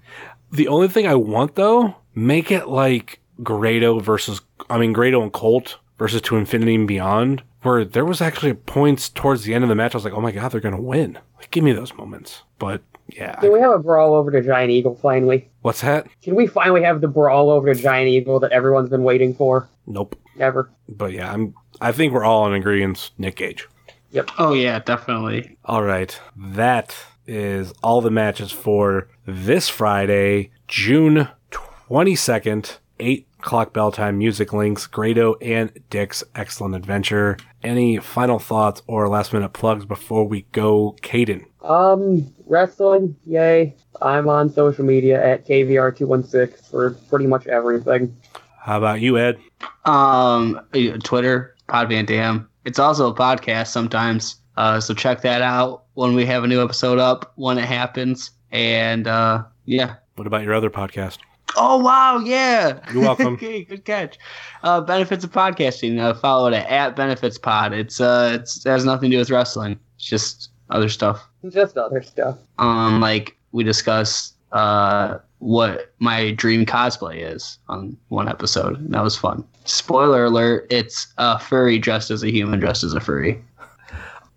[0.52, 5.32] The only thing I want, though, make it like Grado versus, I mean, Grado and
[5.32, 9.68] Colt versus To Infinity and Beyond, where there was actually points towards the end of
[9.68, 9.94] the match.
[9.94, 11.18] I was like, oh my God, they're going to win.
[11.38, 12.42] Like, give me those moments.
[12.58, 12.82] But
[13.16, 13.36] yeah.
[13.36, 15.50] Can we have a brawl over to Giant Eagle finally?
[15.62, 16.06] What's that?
[16.22, 19.68] Can we finally have the brawl over to Giant Eagle that everyone's been waiting for?
[19.86, 20.16] Nope.
[20.36, 20.70] Never.
[20.88, 21.54] But yeah, I'm.
[21.80, 23.10] I think we're all in agreement.
[23.18, 23.68] Nick Gage.
[24.12, 24.30] Yep.
[24.38, 25.56] Oh yeah, definitely.
[25.64, 26.96] All right, that
[27.26, 34.18] is all the matches for this Friday, June twenty second, eight o'clock bell time.
[34.18, 37.36] Music links, Grado and Dick's excellent adventure.
[37.62, 41.44] Any final thoughts or last minute plugs before we go, Caden?
[41.62, 43.74] Um, wrestling, yay.
[44.00, 48.16] I'm on social media at KVR216 for pretty much everything.
[48.58, 49.38] How about you, Ed?
[49.84, 50.60] Um,
[51.02, 52.48] Twitter, Pod Van Dam.
[52.64, 54.36] It's also a podcast sometimes.
[54.56, 58.30] Uh, so check that out when we have a new episode up when it happens.
[58.52, 59.96] And uh, yeah.
[60.16, 61.18] What about your other podcast?
[61.56, 62.78] Oh wow, yeah.
[62.92, 63.26] You're welcome.
[63.34, 64.18] okay, good catch.
[64.62, 65.98] Uh, benefits of podcasting.
[65.98, 67.72] Uh, follow it at Benefits Pod.
[67.72, 69.78] It's uh, it's it has nothing to do with wrestling.
[69.96, 71.29] It's just other stuff.
[71.48, 72.38] Just other stuff.
[72.58, 78.76] Um, like we discussed uh what my dream cosplay is on one episode.
[78.78, 79.44] And that was fun.
[79.64, 83.42] Spoiler alert: it's a furry dressed as a human dressed as a furry.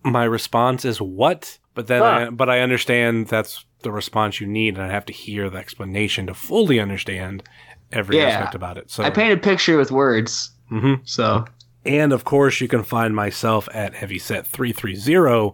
[0.04, 1.58] My response is what?
[1.76, 2.08] But then, Huh.
[2.08, 5.58] I, but I understand that's the response you need, and I have to hear the
[5.58, 7.44] explanation to fully understand
[7.92, 8.26] every Yeah.
[8.28, 8.92] aspect about it.
[8.92, 10.52] So I paint a picture with words.
[10.72, 11.02] Mm-hmm.
[11.06, 11.46] So
[11.86, 15.54] And of course, you can find myself at Heavyset330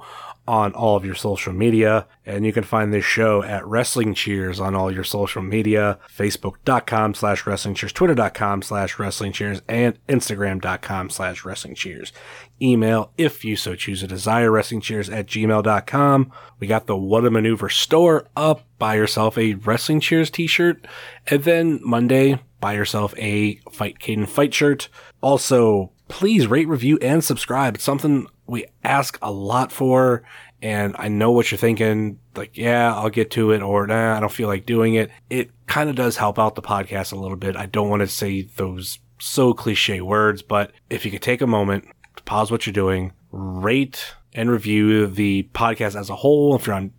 [0.49, 2.07] on all of your social media.
[2.25, 7.13] And you can find this show at Wrestling Cheers on all your social media Facebook.com
[7.13, 12.11] slash Wrestling Cheers, Twitter.com slash Wrestling Cheers, and Instagram.com slash Wrestling Cheers.
[12.59, 16.31] Email, if you so choose, a desire Wrestling Cheers at gmail.com.
[16.59, 18.65] We got the What a Maneuver store up.
[18.79, 20.87] Buy yourself a Wrestling Cheers t shirt.
[21.27, 24.89] And then Monday, buy yourself a Fight Caden fight shirt.
[25.21, 27.75] Also, please rate, review, and subscribe.
[27.75, 30.23] It's something we ask a lot for.
[30.61, 32.19] And I know what you're thinking.
[32.35, 35.09] Like, yeah, I'll get to it, or nah, I don't feel like doing it.
[35.29, 37.55] It kind of does help out the podcast a little bit.
[37.55, 41.47] I don't want to say those so cliche words, but if you could take a
[41.47, 41.85] moment,
[42.17, 46.55] to pause what you're doing, rate and review the podcast as a whole.
[46.55, 46.91] If you're on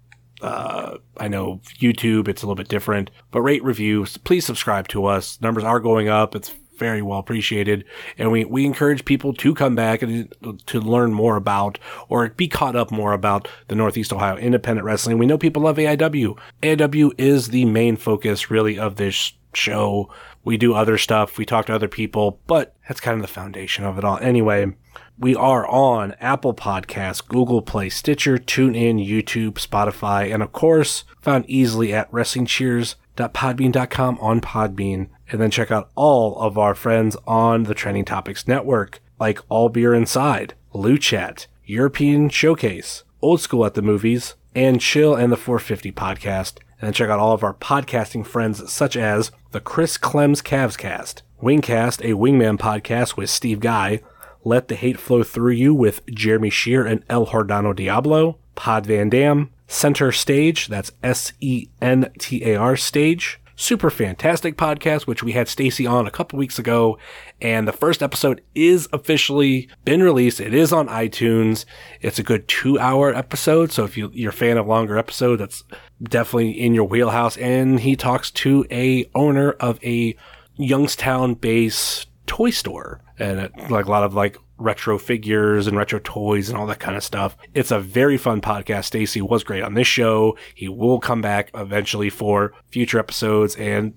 [0.43, 4.17] uh, I know YouTube, it's a little bit different, but rate reviews.
[4.17, 5.39] Please subscribe to us.
[5.43, 6.35] Numbers are going up.
[6.35, 7.85] It's very well appreciated.
[8.19, 10.35] And we, we encourage people to come back and
[10.67, 11.79] to learn more about
[12.09, 15.19] or be caught up more about the Northeast Ohio independent wrestling.
[15.19, 16.37] We know people love AIW.
[16.63, 20.13] AIW is the main focus really of this show.
[20.43, 21.39] We do other stuff.
[21.39, 24.19] We talk to other people, but that's kind of the foundation of it all.
[24.19, 24.73] Anyway,
[25.19, 31.45] we are on Apple Podcasts, Google Play, Stitcher, TuneIn, YouTube, Spotify, and of course, found
[31.47, 35.11] easily at WrestlingCheers.podbean.com on Podbean.
[35.31, 39.69] And then check out all of our friends on the Trending Topics Network, like All
[39.69, 45.37] Beer Inside, Lou Chat, European Showcase, Old School at the Movies, and Chill and the
[45.37, 46.59] 450 podcast.
[46.81, 50.77] And then check out all of our podcasting friends, such as the Chris Clems Cavs
[50.77, 54.01] Cast, Wingcast, a Wingman podcast with Steve Guy,
[54.45, 59.09] Let the Hate Flow Through You with Jeremy Shear and El Hordano Diablo, Pod Van
[59.09, 65.23] Dam, Center Stage, that's S E N T A R Stage, Super Fantastic podcast, which
[65.23, 66.99] we had Stacy on a couple weeks ago.
[67.43, 70.41] And the first episode is officially been released.
[70.41, 71.67] It is on iTunes.
[72.01, 73.71] It's a good two hour episode.
[73.71, 75.63] So if you, you're a fan of longer episodes, that's
[76.03, 77.37] definitely in your wheelhouse.
[77.37, 80.17] And he talks to a owner of a
[80.57, 85.99] Youngstown based toy store and it, like a lot of like retro figures and retro
[86.03, 87.37] toys and all that kind of stuff.
[87.55, 88.85] It's a very fun podcast.
[88.85, 90.37] Stacy was great on this show.
[90.55, 93.95] He will come back eventually for future episodes and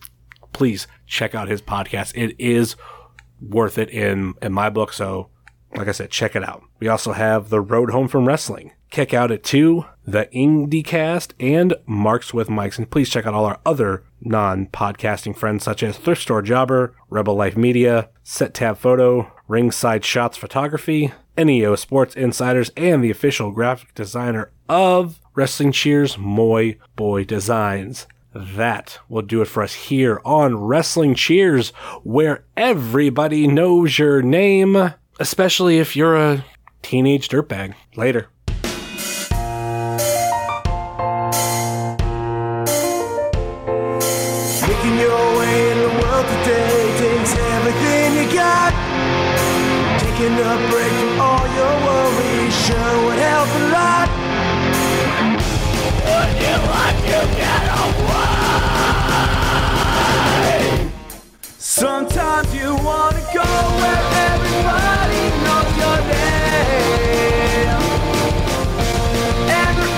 [0.54, 2.14] please check out his podcast.
[2.16, 2.76] It is
[3.42, 4.94] worth it in in my book.
[4.94, 5.30] So
[5.76, 6.64] like I said, check it out.
[6.80, 8.74] We also have The Road Home from Wrestling.
[8.92, 12.78] Kick Out at 2, The IndieCast, and Marks with Mics.
[12.78, 16.94] And please check out all our other non podcasting friends such as Thrift Store Jobber,
[17.10, 23.52] Rebel Life Media, Set Tab Photo, Ringside Shots Photography, NEO Sports Insiders, and the official
[23.52, 28.08] graphic designer of Wrestling Cheers, Moy Boy Designs.
[28.34, 31.70] That will do it for us here on Wrestling Cheers,
[32.04, 36.46] where everybody knows your name, especially if you're a
[36.82, 37.76] teenage dirtbag.
[37.96, 38.30] Later.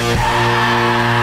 [0.00, 1.19] Música